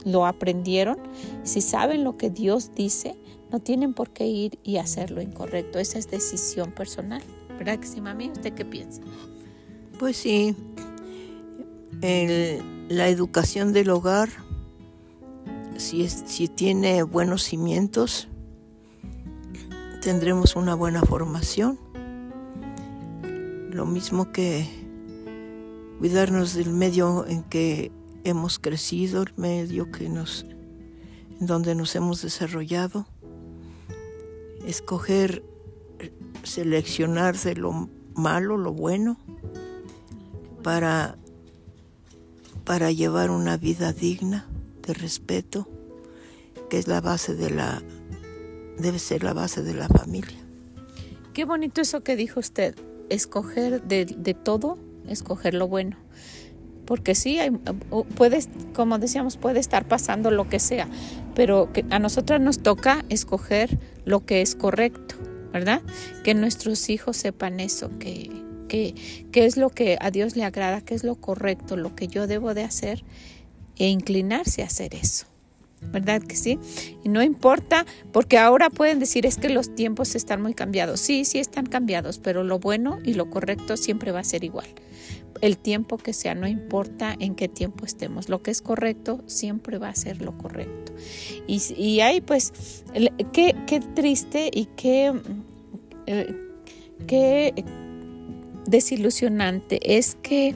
lo 0.06 0.26
aprendieron, 0.26 0.98
si 1.44 1.62
saben 1.62 2.04
lo 2.04 2.18
que 2.18 2.30
Dios 2.30 2.72
dice, 2.74 3.16
no 3.52 3.60
tienen 3.60 3.94
por 3.94 4.12
qué 4.12 4.28
ir 4.28 4.60
y 4.64 4.78
hacer 4.78 5.12
lo 5.12 5.22
incorrecto. 5.22 5.80
Esa 5.80 6.00
es 6.00 6.10
decisión 6.10 6.72
personal. 6.72 7.22
¿Verdad 7.58 7.80
sí? 7.84 8.00
¿Usted 8.02 8.54
qué 8.54 8.64
piensa? 8.64 9.02
Pues 9.98 10.16
sí, 10.16 10.56
la 12.02 13.10
educación 13.10 13.74
del 13.74 13.90
hogar 13.90 14.30
si, 15.80 16.48
tiene 16.48 17.04
buenos 17.04 17.44
cimientos, 17.44 18.28
tendremos 20.02 20.56
una 20.56 20.76
buena 20.76 21.02
formación. 21.02 21.80
Lo 23.72 23.86
mismo 23.86 24.32
que 24.32 24.68
cuidarnos 26.00 26.54
del 26.54 26.72
medio 26.72 27.26
en 27.28 27.44
que 27.44 27.92
hemos 28.24 28.60
crecido, 28.60 29.24
el 29.24 29.34
medio 29.38 29.92
que 29.92 30.10
nos, 30.10 30.46
en 31.40 31.48
donde 31.48 31.76
nos 31.76 31.96
hemos 31.96 32.22
desarrollado. 32.22 33.08
Escoger, 34.66 35.44
seleccionar 36.44 37.38
de 37.38 37.56
lo 37.56 37.90
malo, 38.16 38.58
lo 38.58 38.74
bueno, 38.74 39.18
para, 40.62 41.18
para 42.66 42.92
llevar 42.92 43.32
una 43.32 43.56
vida 43.56 43.94
digna 43.94 44.46
respeto, 44.94 45.68
que 46.70 46.78
es 46.78 46.88
la 46.88 47.02
base 47.02 47.36
de 47.36 47.50
la, 47.50 47.82
debe 48.78 49.00
ser 49.00 49.24
la 49.24 49.34
base 49.34 49.64
de 49.64 49.74
la 49.74 49.88
familia. 49.88 50.38
Qué 51.34 51.46
bonito 51.46 51.82
eso 51.82 52.02
que 52.02 52.16
dijo 52.16 52.40
usted, 52.40 52.76
escoger 53.10 53.84
de, 53.84 54.06
todo, 54.34 54.78
escoger 55.08 55.54
lo 55.54 55.68
bueno. 55.68 55.98
Porque 56.86 57.14
sí, 57.14 57.40
hay, 57.40 57.52
puedes, 58.16 58.50
como 58.74 58.98
decíamos, 58.98 59.38
puede 59.38 59.60
estar 59.60 59.88
pasando 59.88 60.32
lo 60.32 60.50
que 60.50 60.60
sea, 60.60 60.88
pero 61.36 61.72
que 61.72 61.86
a 61.92 62.00
nosotros 62.00 62.42
nos 62.42 62.60
toca 62.60 63.06
escoger 63.10 63.78
lo 64.06 64.26
que 64.26 64.42
es 64.42 64.56
correcto, 64.56 65.16
¿verdad? 65.54 65.82
Que 66.24 66.34
nuestros 66.34 66.90
hijos 66.90 67.16
sepan 67.18 67.60
eso, 67.60 67.92
que, 68.00 68.32
que 68.68 69.46
es 69.46 69.56
lo 69.56 69.70
que 69.70 69.98
a 70.02 70.10
Dios 70.10 70.36
le 70.36 70.46
agrada, 70.46 70.82
que 70.82 70.96
es 70.96 71.04
lo 71.04 71.16
correcto, 71.16 71.78
lo 71.78 71.96
que 71.96 72.08
yo 72.08 72.26
debo 72.26 72.56
de 72.56 72.64
hacer 72.64 73.04
e 73.80 73.88
inclinarse 73.88 74.62
a 74.62 74.66
hacer 74.66 74.94
eso. 74.94 75.26
¿Verdad 75.82 76.22
que 76.22 76.36
sí? 76.36 76.60
Y 77.04 77.10
no 77.10 77.24
importa, 77.24 77.86
porque 78.12 78.38
ahora 78.38 78.70
pueden 78.70 79.00
decir 79.00 79.26
es 79.26 79.38
que 79.38 79.50
los 79.50 79.74
tiempos 79.76 80.14
están 80.14 80.42
muy 80.42 80.54
cambiados. 80.54 81.00
Sí, 81.00 81.24
sí 81.24 81.40
están 81.40 81.66
cambiados, 81.66 82.20
pero 82.20 82.44
lo 82.44 82.60
bueno 82.60 83.00
y 83.04 83.14
lo 83.14 83.30
correcto 83.30 83.78
siempre 83.78 84.12
va 84.12 84.20
a 84.20 84.24
ser 84.26 84.44
igual. 84.44 84.68
El 85.42 85.58
tiempo 85.58 85.98
que 85.98 86.12
sea, 86.12 86.36
no 86.36 86.48
importa 86.48 87.16
en 87.18 87.34
qué 87.34 87.48
tiempo 87.48 87.86
estemos, 87.86 88.28
lo 88.28 88.44
que 88.44 88.52
es 88.52 88.62
correcto 88.62 89.24
siempre 89.26 89.78
va 89.78 89.88
a 89.88 89.96
ser 89.96 90.22
lo 90.22 90.38
correcto. 90.38 90.94
Y, 91.48 91.62
y 91.78 92.02
ahí 92.02 92.20
pues, 92.20 92.84
qué, 93.32 93.56
qué 93.66 93.80
triste 93.80 94.52
y 94.54 94.66
qué, 94.76 95.14
eh, 96.08 96.36
qué 97.08 97.54
desilusionante 98.68 99.80
es 99.98 100.18
que 100.22 100.56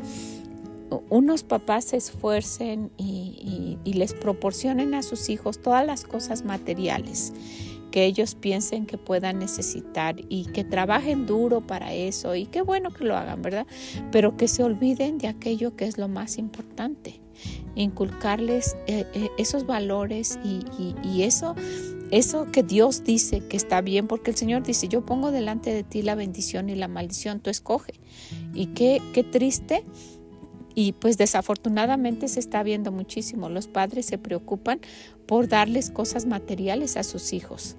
unos 1.09 1.43
papás 1.43 1.85
se 1.85 1.97
esfuercen 1.97 2.91
y, 2.97 3.77
les 3.85 4.13
proporcionen 4.13 4.95
a 4.95 5.03
sus 5.03 5.29
hijos 5.29 5.61
todas 5.61 5.85
las 5.85 6.03
cosas 6.03 6.43
materiales 6.43 7.31
que 7.91 8.05
ellos 8.05 8.33
piensen 8.33 8.87
que 8.87 8.97
puedan 8.97 9.37
necesitar 9.37 10.15
y 10.27 10.45
que 10.45 10.63
trabajen 10.63 11.27
duro 11.27 11.61
para 11.61 11.93
eso 11.93 12.35
y 12.35 12.47
qué 12.47 12.63
bueno 12.63 12.91
que 12.91 13.03
lo 13.03 13.15
hagan, 13.15 13.43
¿verdad? 13.43 13.67
Pero 14.11 14.35
que 14.35 14.47
se 14.47 14.63
olviden 14.63 15.19
de 15.19 15.27
aquello 15.27 15.75
que 15.75 15.85
es 15.85 15.99
lo 15.99 16.07
más 16.07 16.39
importante, 16.39 17.21
inculcarles 17.75 18.75
eh, 18.87 19.05
eh, 19.13 19.29
esos 19.37 19.67
valores 19.67 20.39
y, 20.43 21.21
eso, 21.21 21.53
eso 22.09 22.47
que 22.51 22.63
Dios 22.63 23.03
dice 23.03 23.41
que 23.47 23.57
está 23.57 23.81
bien, 23.81 24.07
porque 24.07 24.31
el 24.31 24.37
Señor 24.37 24.63
dice, 24.63 24.87
yo 24.87 25.05
pongo 25.05 25.29
delante 25.29 25.71
de 25.71 25.83
ti 25.83 26.01
la 26.01 26.15
bendición 26.15 26.69
y 26.69 26.75
la 26.75 26.87
maldición, 26.87 27.41
tú 27.41 27.51
escoge. 27.51 27.93
Y 28.55 28.67
qué, 28.67 29.03
qué 29.13 29.23
triste 29.23 29.83
y 30.75 30.93
pues 30.93 31.17
desafortunadamente 31.17 32.27
se 32.27 32.39
está 32.39 32.63
viendo 32.63 32.91
muchísimo. 32.91 33.49
Los 33.49 33.67
padres 33.67 34.05
se 34.05 34.17
preocupan 34.17 34.79
por 35.25 35.47
darles 35.47 35.91
cosas 35.91 36.25
materiales 36.25 36.97
a 36.97 37.03
sus 37.03 37.33
hijos. 37.33 37.75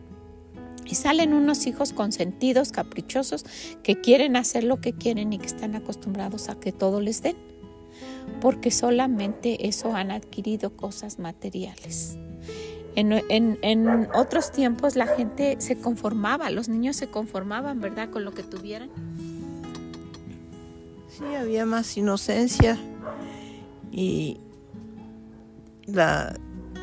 Y 0.84 0.96
salen 0.96 1.32
unos 1.32 1.66
hijos 1.66 1.92
consentidos, 1.92 2.70
caprichosos, 2.70 3.44
que 3.82 4.00
quieren 4.00 4.36
hacer 4.36 4.64
lo 4.64 4.80
que 4.80 4.92
quieren 4.92 5.32
y 5.32 5.38
que 5.38 5.46
están 5.46 5.74
acostumbrados 5.74 6.48
a 6.48 6.60
que 6.60 6.72
todo 6.72 7.00
les 7.00 7.22
den. 7.22 7.36
Porque 8.40 8.70
solamente 8.70 9.66
eso 9.66 9.94
han 9.94 10.10
adquirido 10.10 10.76
cosas 10.76 11.18
materiales. 11.18 12.18
En, 12.96 13.12
en, 13.62 14.08
otros 14.14 14.52
tiempos 14.52 14.94
la 14.94 15.06
gente 15.06 15.56
se 15.58 15.76
conformaba, 15.76 16.50
los 16.50 16.68
niños 16.68 16.94
se 16.96 17.08
conformaban, 17.08 17.80
¿verdad?, 17.80 18.10
con 18.10 18.24
lo 18.24 18.32
que 18.32 18.44
tuvieran. 18.44 18.90
Sí, 21.18 21.34
había 21.36 21.64
más 21.64 21.96
inocencia 21.96 22.76
y 23.92 24.40
la, 25.86 26.36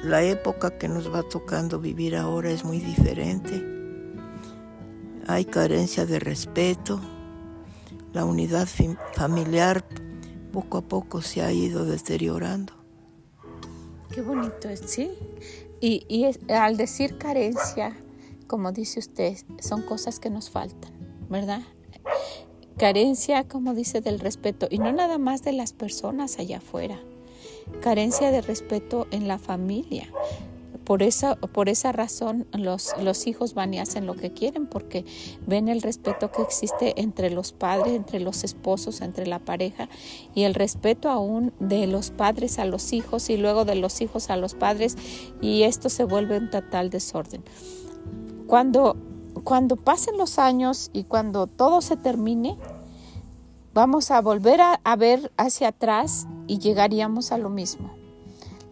época 0.05 0.77
que 0.77 0.87
nos 0.87 1.13
va 1.13 1.23
tocando 1.23 1.79
vivir 1.79 2.15
ahora 2.15 2.49
es 2.49 2.63
muy 2.63 2.79
diferente. 2.79 3.61
Hay 5.27 5.43
carencia 5.43 6.05
de 6.05 6.19
respeto, 6.19 7.01
la 8.13 8.23
unidad 8.23 8.69
familiar 9.13 9.83
poco 10.53 10.77
a 10.77 10.81
poco 10.81 11.21
se 11.21 11.41
ha 11.41 11.51
ido 11.51 11.85
deteriorando. 11.85 12.73
Qué 14.13 14.21
bonito 14.21 14.69
es, 14.69 14.79
sí. 14.85 15.11
Y, 15.81 16.05
y 16.07 16.53
al 16.53 16.77
decir 16.77 17.17
carencia, 17.17 17.97
como 18.47 18.71
dice 18.71 18.99
usted, 18.99 19.37
son 19.59 19.81
cosas 19.81 20.21
que 20.21 20.29
nos 20.29 20.49
faltan, 20.49 20.93
¿verdad? 21.29 21.63
Carencia, 22.81 23.47
como 23.47 23.75
dice, 23.75 24.01
del 24.01 24.19
respeto, 24.19 24.65
y 24.67 24.79
no 24.79 24.91
nada 24.91 25.19
más 25.19 25.43
de 25.43 25.53
las 25.53 25.71
personas 25.71 26.39
allá 26.39 26.57
afuera. 26.57 26.97
Carencia 27.79 28.31
de 28.31 28.41
respeto 28.41 29.05
en 29.11 29.27
la 29.27 29.37
familia. 29.37 30.09
Por 30.83 31.03
esa, 31.03 31.35
por 31.35 31.69
esa 31.69 31.91
razón 31.91 32.47
los, 32.53 32.95
los 32.99 33.27
hijos 33.27 33.53
van 33.53 33.75
y 33.75 33.79
hacen 33.79 34.07
lo 34.07 34.15
que 34.15 34.33
quieren 34.33 34.65
porque 34.65 35.05
ven 35.45 35.69
el 35.69 35.83
respeto 35.83 36.31
que 36.31 36.41
existe 36.41 36.99
entre 36.99 37.29
los 37.29 37.51
padres, 37.51 37.93
entre 37.93 38.19
los 38.19 38.43
esposos, 38.43 39.01
entre 39.01 39.27
la 39.27 39.37
pareja 39.37 39.87
y 40.33 40.41
el 40.41 40.55
respeto 40.55 41.07
aún 41.07 41.53
de 41.59 41.85
los 41.85 42.09
padres 42.09 42.57
a 42.57 42.65
los 42.65 42.93
hijos 42.93 43.29
y 43.29 43.37
luego 43.37 43.63
de 43.63 43.75
los 43.75 44.01
hijos 44.01 44.31
a 44.31 44.37
los 44.37 44.55
padres 44.55 44.97
y 45.39 45.61
esto 45.63 45.87
se 45.89 46.03
vuelve 46.03 46.39
un 46.39 46.49
total 46.49 46.89
desorden. 46.89 47.43
Cuando 48.47 48.97
cuando 49.43 49.75
pasen 49.75 50.17
los 50.17 50.39
años 50.39 50.89
y 50.93 51.03
cuando 51.03 51.47
todo 51.47 51.81
se 51.81 51.97
termine, 51.97 52.57
vamos 53.73 54.11
a 54.11 54.21
volver 54.21 54.59
a, 54.61 54.95
ver 54.95 55.31
hacia 55.37 55.69
atrás 55.69 56.27
y 56.47 56.59
llegaríamos 56.59 57.31
a 57.31 57.37
lo 57.37 57.49
mismo. 57.49 57.91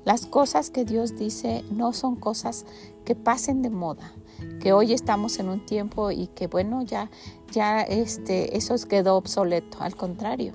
Las 0.06 0.26
cosas 0.26 0.70
que 0.70 0.86
Dios 0.86 1.18
dice 1.18 1.64
no 1.72 1.94
son 1.94 2.16
cosas 2.16 2.66
que 3.06 3.16
pasen 3.16 3.62
de 3.62 3.70
moda, 3.70 4.14
que 4.60 4.74
hoy 4.74 4.94
estamos 4.94 5.40
en 5.40 5.50
un 5.50 5.66
tiempo 5.66 6.12
y 6.12 6.28
que 6.28 6.48
bueno, 6.48 6.82
ya, 6.82 7.10
ya 7.52 7.82
este, 7.82 8.58
eso 8.58 8.76
quedó 8.88 9.16
obsoleto. 9.16 9.78
Al 9.82 9.96
contrario, 9.96 10.54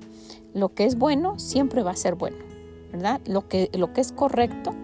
lo 0.55 0.75
que 0.75 0.85
es 0.85 0.97
bueno 0.97 1.39
siempre 1.39 1.83
va 1.83 1.93
a 1.93 1.97
ser 1.97 2.15
bueno, 2.15 2.39
¿verdad? 2.93 3.21
Lo 3.27 3.49
que, 3.49 3.71
lo 3.75 3.93
que 3.93 4.01
es 4.01 4.12
correcto 4.12 4.75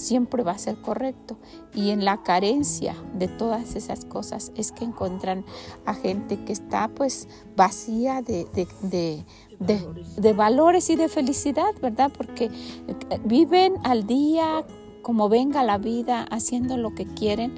siempre 0.00 0.42
va 0.42 0.52
a 0.52 0.58
ser 0.58 0.76
correcto. 0.76 1.38
Y 1.74 1.90
en 1.90 2.04
la 2.04 2.22
carencia 2.22 2.94
de 3.14 3.28
todas 3.28 3.76
esas 3.76 4.04
cosas 4.04 4.52
es 4.56 4.72
que 4.72 4.84
encuentran 4.84 5.44
a 5.84 5.94
gente 5.94 6.42
que 6.44 6.52
está 6.52 6.88
pues 6.88 7.28
vacía 7.56 8.22
de, 8.22 8.46
de, 8.82 10.32
valores 10.32 10.90
y 10.90 10.96
de 10.96 11.08
felicidad, 11.08 11.72
¿verdad? 11.80 12.10
Porque 12.16 12.46
eh, 12.46 13.20
viven 13.24 13.74
al 13.84 14.06
día 14.06 14.64
como 15.02 15.28
venga 15.28 15.62
la 15.62 15.78
vida, 15.78 16.24
haciendo 16.30 16.76
lo 16.76 16.94
que 16.94 17.06
quieren. 17.06 17.54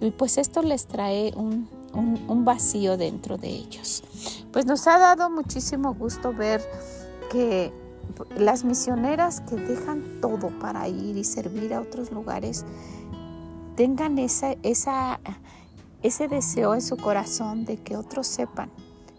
Y 0.00 0.10
pues 0.10 0.38
esto 0.38 0.62
les 0.62 0.86
trae 0.86 1.32
un, 1.36 1.68
un 1.94 2.44
vacío 2.44 2.96
dentro 2.96 3.38
de 3.38 3.48
ellos. 3.48 4.02
Pues 4.52 4.66
nos 4.66 4.86
ha 4.86 4.98
dado 4.98 5.30
muchísimo 5.30 5.94
gusto 5.94 6.32
ver 6.32 6.60
que 7.30 7.72
las 8.36 8.64
misioneras 8.64 9.40
que 9.40 9.56
dejan 9.56 10.20
todo 10.20 10.50
para 10.58 10.88
ir 10.88 11.16
y 11.16 11.24
servir 11.24 11.74
a 11.74 11.80
otros 11.80 12.10
lugares 12.10 12.64
tengan 13.76 14.18
ese 14.18 14.58
deseo 16.28 16.74
en 16.74 16.82
su 16.82 16.96
corazón 16.96 17.64
de 17.64 17.76
que 17.78 17.96
otros 17.96 18.26
sepan, 18.26 18.70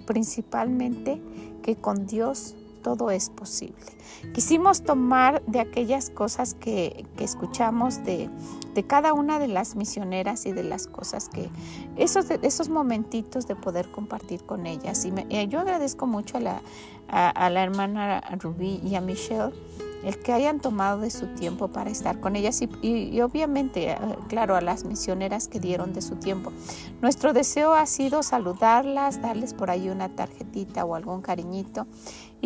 principalmente 0.06 1.22
que 1.62 1.76
con 1.76 2.06
Dios 2.08 2.56
todo 2.86 3.10
es 3.10 3.32
posible. 3.32 3.82
Quisimos 4.36 4.84
tomar 4.84 5.42
de 5.48 5.60
aquellas 5.60 6.12
cosas 6.12 6.54
que, 6.54 7.04
escuchamos 7.18 8.04
de, 8.04 8.30
cada 8.86 9.14
una 9.14 9.40
de 9.40 9.48
las 9.48 9.76
misioneras 9.76 10.46
y 10.46 10.52
de 10.52 10.64
las 10.64 10.86
cosas 10.86 11.28
que, 11.28 11.50
esos, 11.98 12.30
esos 12.30 12.70
momentitos 12.70 13.48
de 13.48 13.56
poder 13.56 13.90
compartir 13.90 14.44
con 14.44 14.68
ellas. 14.68 15.04
Y 15.04 15.14
eh, 15.32 15.48
yo 15.48 15.62
agradezco 15.62 16.06
mucho 16.06 16.38
a 16.38 16.42
la, 16.42 16.62
a 17.08 17.50
la 17.50 17.64
hermana 17.64 18.22
Rubí 18.40 18.80
y 18.84 18.94
a 18.94 19.02
Michelle 19.02 19.52
el 20.06 20.20
que 20.20 20.32
hayan 20.32 20.60
tomado 20.60 21.00
de 21.00 21.10
su 21.10 21.26
tiempo 21.28 21.68
para 21.70 21.90
estar 21.90 22.20
con 22.20 22.36
ellas 22.36 22.62
y, 22.62 23.22
obviamente, 23.22 23.90
eh, 23.90 23.98
claro, 24.30 24.56
a 24.56 24.62
las 24.62 24.86
misioneras 24.86 25.48
que 25.48 25.60
dieron 25.60 25.94
de 25.94 26.02
su 26.04 26.18
tiempo. 26.18 26.54
Nuestro 27.02 27.34
deseo 27.34 27.74
ha 27.74 27.88
sido 27.88 28.22
saludarlas, 28.22 29.20
darles 29.22 29.56
por 29.56 29.72
ahí 29.72 29.90
una 29.90 30.10
tarjetita 30.10 30.86
o 30.86 30.94
algún 30.94 31.22
cariñito 31.22 31.88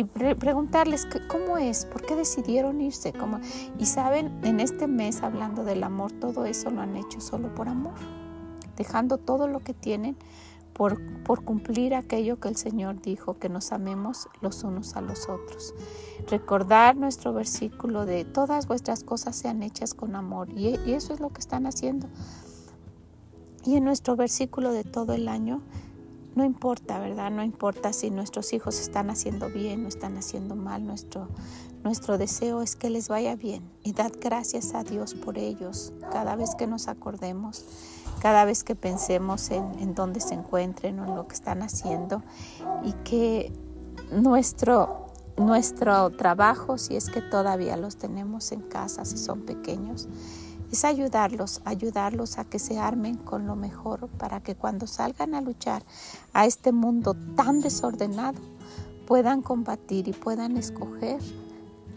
y 0.00 0.04
preguntarles 0.04 1.06
cómo 1.28 1.58
es, 1.58 1.84
por 1.84 2.06
qué 2.06 2.16
decidieron 2.16 2.80
irse. 2.80 3.12
¿Cómo? 3.12 3.38
Y 3.78 3.84
saben, 3.84 4.40
en 4.44 4.58
este 4.60 4.86
mes 4.86 5.22
hablando 5.22 5.62
del 5.62 5.82
amor, 5.82 6.10
todo 6.12 6.46
eso 6.46 6.70
lo 6.70 6.80
han 6.80 6.96
hecho 6.96 7.20
solo 7.20 7.54
por 7.54 7.68
amor, 7.68 7.92
dejando 8.78 9.18
todo 9.18 9.46
lo 9.46 9.60
que 9.60 9.74
tienen 9.74 10.16
por, 10.72 10.98
por, 11.22 11.44
cumplir 11.44 11.94
aquello 11.94 12.40
que 12.40 12.48
el 12.48 12.56
Señor 12.56 13.02
dijo, 13.02 13.34
que 13.34 13.50
nos 13.50 13.72
amemos 13.72 14.30
los 14.40 14.64
unos 14.64 14.96
a 14.96 15.02
los 15.02 15.28
otros. 15.28 15.74
Recordar 16.30 16.96
nuestro 16.96 17.34
versículo 17.34 18.06
de 18.06 18.24
todas 18.24 18.68
vuestras 18.68 19.04
cosas 19.04 19.36
sean 19.36 19.62
hechas 19.62 19.92
con 19.92 20.16
amor 20.16 20.48
y 20.56 20.68
eso 20.92 21.12
es 21.12 21.20
lo 21.20 21.28
que 21.28 21.40
están 21.40 21.66
haciendo. 21.66 22.08
Y 23.66 23.76
en 23.76 23.84
nuestro 23.84 24.16
versículo 24.16 24.72
de 24.72 24.84
todo 24.84 25.12
el 25.12 25.28
año, 25.28 25.60
no 26.40 26.46
importa, 26.46 26.98
¿verdad? 26.98 27.30
No 27.30 27.42
importa 27.42 27.92
si 27.92 28.10
nuestros 28.10 28.54
hijos 28.54 28.80
están 28.80 29.10
haciendo 29.10 29.50
bien 29.50 29.84
o 29.84 29.88
están 29.88 30.16
haciendo 30.16 30.56
mal. 30.56 30.86
Nuestro, 30.86 31.28
nuestro 31.84 32.16
deseo 32.16 32.62
es 32.62 32.76
que 32.76 32.88
les 32.88 33.08
vaya 33.08 33.36
bien 33.36 33.62
y 33.82 33.92
dad 33.92 34.10
gracias 34.18 34.72
a 34.74 34.82
Dios 34.82 35.12
por 35.12 35.36
ellos 35.36 35.92
cada 36.10 36.36
vez 36.36 36.54
que 36.54 36.66
nos 36.66 36.88
acordemos 36.88 37.66
cada 38.22 38.46
vez 38.46 38.64
que 38.64 38.74
pensemos 38.74 39.50
en, 39.50 39.78
en 39.80 39.94
dónde 39.94 40.20
se 40.20 40.34
encuentren 40.34 40.98
o 41.00 41.06
en 41.06 41.14
lo 41.14 41.26
que 41.26 41.34
están 41.34 41.62
haciendo 41.62 42.22
y 42.84 42.92
que 43.04 43.52
nuestro, 44.10 45.06
nuestro 45.38 46.10
trabajo, 46.10 46.76
si 46.76 46.96
es 46.96 47.08
que 47.08 47.22
todavía 47.22 47.78
los 47.78 47.96
tenemos 47.96 48.52
en 48.52 48.60
casa, 48.60 49.06
si 49.06 49.16
son 49.16 49.42
pequeños, 49.42 50.06
es 50.70 50.84
ayudarlos, 50.84 51.62
ayudarlos 51.64 52.38
a 52.38 52.44
que 52.44 52.58
se 52.58 52.78
armen 52.78 53.16
con 53.16 53.46
lo 53.46 53.56
mejor 53.56 54.08
para 54.08 54.40
que 54.40 54.54
cuando 54.54 54.86
salgan 54.86 55.34
a 55.34 55.40
luchar 55.40 55.82
a 56.32 56.46
este 56.46 56.72
mundo 56.72 57.14
tan 57.36 57.60
desordenado 57.60 58.40
puedan 59.06 59.42
combatir 59.42 60.06
y 60.08 60.12
puedan 60.12 60.56
escoger 60.56 61.20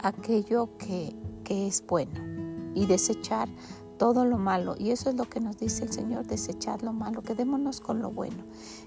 aquello 0.02 0.76
que, 0.78 1.14
que 1.44 1.68
es 1.68 1.84
bueno 1.86 2.20
y 2.74 2.86
desechar 2.86 3.48
todo 3.98 4.24
lo 4.24 4.38
malo. 4.38 4.74
Y 4.78 4.90
eso 4.90 5.10
es 5.10 5.16
lo 5.16 5.28
que 5.28 5.40
nos 5.40 5.56
dice 5.58 5.84
el 5.84 5.92
Señor, 5.92 6.26
desechar 6.26 6.82
lo 6.82 6.92
malo, 6.92 7.22
quedémonos 7.22 7.80
con 7.80 8.00
lo 8.00 8.10
bueno, 8.10 8.42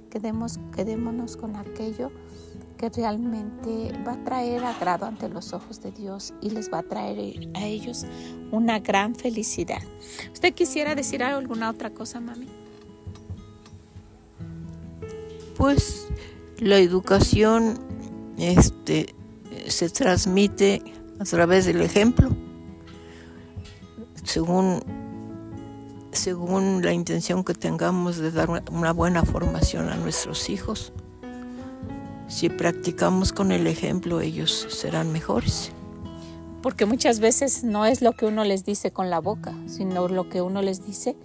quedemos, 0.10 0.60
quedémonos 0.76 1.38
con 1.38 1.56
aquello 1.56 2.12
que 2.78 2.90
realmente 2.90 3.92
va 4.08 4.14
a 4.14 4.24
traer 4.24 4.64
agrado 4.64 5.06
ante 5.06 5.30
los 5.30 5.54
ojos 5.54 5.82
de 5.82 5.92
Dios 5.92 6.34
y 6.42 6.52
les 6.52 6.72
va 6.72 6.80
a 6.80 6.84
traer 6.84 7.50
a 7.56 7.66
ellos 7.66 8.06
una 8.52 8.80
gran 8.80 9.16
felicidad. 9.16 9.82
¿Usted 10.32 10.54
quisiera 10.54 10.94
decir 10.94 11.24
alguna 11.24 11.70
otra 11.70 11.90
cosa, 11.90 12.20
mami? 12.20 12.48
Pues 15.58 16.08
la 16.60 16.78
educación 16.78 17.80
este, 18.38 19.16
se 19.68 19.90
transmite 19.90 20.84
a 21.20 21.24
través 21.24 21.66
del 21.66 21.82
ejemplo 21.82 22.30
según, 24.28 24.84
según 26.28 26.82
la 26.84 26.92
intención 26.92 27.46
que 27.46 27.54
tengamos 27.54 28.18
de 28.18 28.32
dar 28.32 28.50
una 28.70 28.92
buena 28.92 29.24
formación 29.24 29.88
a 29.88 29.96
nuestros 29.96 30.50
hijos. 30.50 30.92
Si 32.28 32.50
practicamos 32.50 33.32
con 33.32 33.54
el 33.54 33.66
ejemplo, 33.66 34.20
ellos 34.20 34.68
serán 34.70 35.14
mejores. 35.14 35.72
Porque 36.62 36.86
muchas 36.86 37.22
veces 37.22 37.64
no 37.64 37.86
es 37.86 38.02
lo 38.02 38.12
que 38.12 38.26
uno 38.26 38.44
les 38.44 38.66
dice 38.66 38.92
con 38.92 39.10
la 39.10 39.22
boca, 39.22 39.54
sino 39.68 40.10
lo 40.10 40.28
que 40.28 40.42
uno 40.42 40.62
les 40.62 40.86
dice 40.86 41.16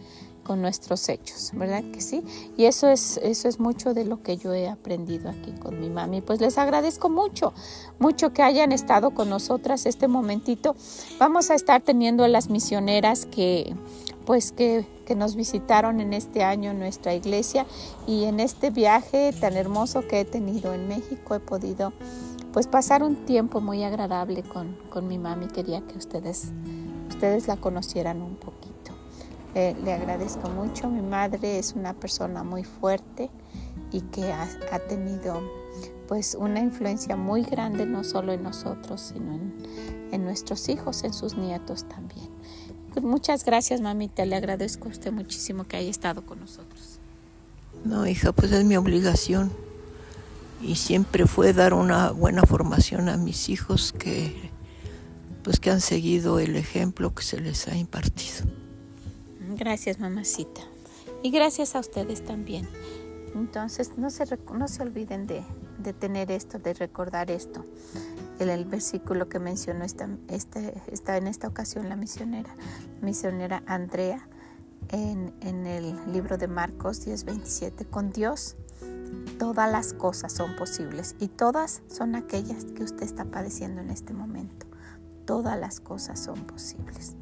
con 0.44 0.62
nuestros 0.62 1.08
hechos, 1.08 1.50
¿verdad 1.52 1.82
que 1.92 2.00
sí? 2.00 2.22
Y 2.56 2.66
eso 2.66 2.88
es, 2.88 3.18
eso 3.22 3.48
es 3.48 3.58
mucho 3.58 3.94
de 3.94 4.04
lo 4.04 4.22
que 4.22 4.36
yo 4.36 4.52
he 4.54 4.68
aprendido 4.68 5.30
aquí 5.30 5.50
con 5.52 5.80
mi 5.80 5.88
mami. 5.88 6.20
Pues 6.20 6.40
les 6.40 6.58
agradezco 6.58 7.08
mucho, 7.08 7.54
mucho 7.98 8.32
que 8.32 8.42
hayan 8.42 8.70
estado 8.70 9.10
con 9.10 9.28
nosotras 9.28 9.84
este 9.84 10.06
momentito. 10.06 10.76
Vamos 11.18 11.50
a 11.50 11.54
estar 11.54 11.82
teniendo 11.82 12.22
a 12.22 12.28
las 12.28 12.50
misioneras 12.50 13.26
que, 13.26 13.74
pues 14.24 14.52
que, 14.52 14.86
que 15.06 15.14
nos 15.14 15.36
visitaron 15.36 16.00
en 16.00 16.12
este 16.12 16.44
año 16.44 16.70
en 16.70 16.78
nuestra 16.78 17.14
iglesia 17.14 17.66
y 18.06 18.24
en 18.24 18.40
este 18.40 18.70
viaje 18.70 19.32
tan 19.32 19.56
hermoso 19.56 20.06
que 20.06 20.20
he 20.20 20.24
tenido 20.24 20.74
en 20.74 20.88
México 20.88 21.34
he 21.34 21.40
podido 21.40 21.92
pues 22.52 22.66
pasar 22.66 23.02
un 23.02 23.16
tiempo 23.24 23.60
muy 23.60 23.82
agradable 23.82 24.42
con, 24.42 24.76
con 24.90 25.08
mi 25.08 25.18
mami. 25.18 25.46
Quería 25.46 25.80
que 25.80 25.96
ustedes, 25.96 26.52
ustedes 27.08 27.48
la 27.48 27.56
conocieran 27.56 28.20
un 28.20 28.36
poquito. 28.36 28.72
Eh, 29.54 29.74
le 29.82 29.92
agradezco 29.92 30.48
mucho. 30.50 30.88
Mi 30.88 31.02
madre 31.02 31.58
es 31.58 31.74
una 31.74 31.94
persona 31.94 32.42
muy 32.42 32.64
fuerte 32.64 33.30
y 33.90 34.00
que 34.00 34.32
ha, 34.32 34.78
tenido 34.88 35.40
pues 36.08 36.34
una 36.38 36.60
influencia 36.60 37.16
muy 37.16 37.42
grande 37.42 37.86
no 37.86 38.04
solo 38.04 38.32
en 38.32 38.42
nosotros, 38.42 39.00
sino 39.00 39.38
en, 40.10 40.24
nuestros 40.24 40.68
hijos, 40.68 41.04
en 41.04 41.12
sus 41.12 41.36
nietos 41.36 41.86
también. 41.88 42.31
Muchas 43.00 43.44
gracias, 43.44 43.80
mamita. 43.80 44.24
Le 44.24 44.36
agradezco 44.36 44.88
a 44.88 44.90
usted 44.90 45.12
muchísimo 45.12 45.64
que 45.64 45.76
haya 45.76 45.90
estado 45.90 46.26
con 46.26 46.40
nosotros. 46.40 46.98
No, 47.84 48.06
hija, 48.06 48.32
pues 48.32 48.52
es 48.52 48.64
mi 48.64 48.76
obligación. 48.76 49.50
Y 50.60 50.76
siempre 50.76 51.26
fue 51.26 51.52
dar 51.52 51.74
una 51.74 52.10
buena 52.10 52.42
formación 52.42 53.08
a 53.08 53.16
mis 53.16 53.48
hijos 53.48 53.92
que 53.92 54.50
pues 55.42 55.58
que 55.58 55.70
han 55.70 55.80
seguido 55.80 56.38
el 56.38 56.54
ejemplo 56.54 57.14
que 57.14 57.24
se 57.24 57.40
les 57.40 57.66
ha 57.66 57.76
impartido. 57.76 58.46
Gracias, 59.56 59.98
mamacita. 59.98 60.60
Y 61.22 61.30
gracias 61.30 61.74
a 61.74 61.80
ustedes 61.80 62.24
también. 62.24 62.68
Entonces, 63.34 63.92
no 63.96 64.10
se, 64.10 64.24
no 64.54 64.68
se 64.68 64.82
olviden 64.82 65.26
de, 65.26 65.42
tener 65.98 66.30
esto, 66.30 66.58
de 66.58 66.74
recordar 66.74 67.30
esto. 67.30 67.64
El, 68.38 68.50
el 68.50 68.64
versículo 68.64 69.28
que 69.28 69.38
mencionó 69.38 69.84
esta, 69.84 70.08
este, 70.28 70.74
está 70.90 71.16
en 71.16 71.26
esta 71.26 71.48
ocasión 71.48 71.88
la 71.88 71.96
misionera, 71.96 72.54
misionera 73.00 73.62
Andrea, 73.66 74.28
en, 74.88 75.32
en 75.40 75.66
el 75.66 76.12
libro 76.12 76.38
de 76.38 76.48
Marcos 76.48 77.06
10:27. 77.06 77.88
Con 77.88 78.10
Dios 78.10 78.56
todas 79.38 79.70
las 79.70 79.92
cosas 79.92 80.32
son 80.32 80.56
posibles 80.56 81.16
y 81.18 81.28
todas 81.28 81.82
son 81.88 82.14
aquellas 82.14 82.64
que 82.64 82.84
usted 82.84 83.02
está 83.02 83.24
padeciendo 83.24 83.80
en 83.80 83.90
este 83.90 84.12
momento. 84.12 84.66
Todas 85.24 85.58
las 85.58 85.80
cosas 85.80 86.18
son 86.18 86.44
posibles. 86.44 87.14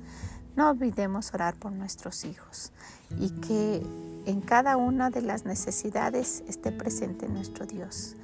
No 0.57 0.71
olvidemos 0.71 1.33
orar 1.33 1.57
por 1.57 1.73
nuestros 1.73 2.25
hijos 2.25 2.73
y 3.19 3.31
que 3.31 3.83
en 4.27 4.41
cada 4.41 4.77
una 4.77 5.11
de 5.11 5.23
las 5.23 5.45
necesidades 5.45 6.43
esté 6.47 6.73
presente 6.73 7.29
nuestro 7.29 7.67
Dios, 7.67 8.17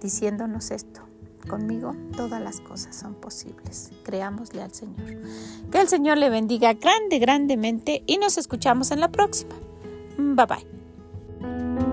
diciéndonos 0.00 0.70
esto. 0.70 1.02
Conmigo 1.48 1.94
todas 2.16 2.42
las 2.42 2.60
cosas 2.60 2.96
son 2.96 3.14
posibles. 3.14 3.90
Creámosle 4.02 4.62
al 4.62 4.72
Señor. 4.72 5.06
Que 5.70 5.80
el 5.80 5.88
Señor 5.88 6.18
le 6.18 6.28
bendiga 6.28 6.72
grande, 6.74 7.18
grandemente 7.18 8.02
y 8.06 8.18
nos 8.18 8.36
escuchamos 8.36 8.90
en 8.90 9.00
la 9.00 9.10
próxima. 9.10 9.54
Bye 10.18 10.46
bye. 10.46 11.85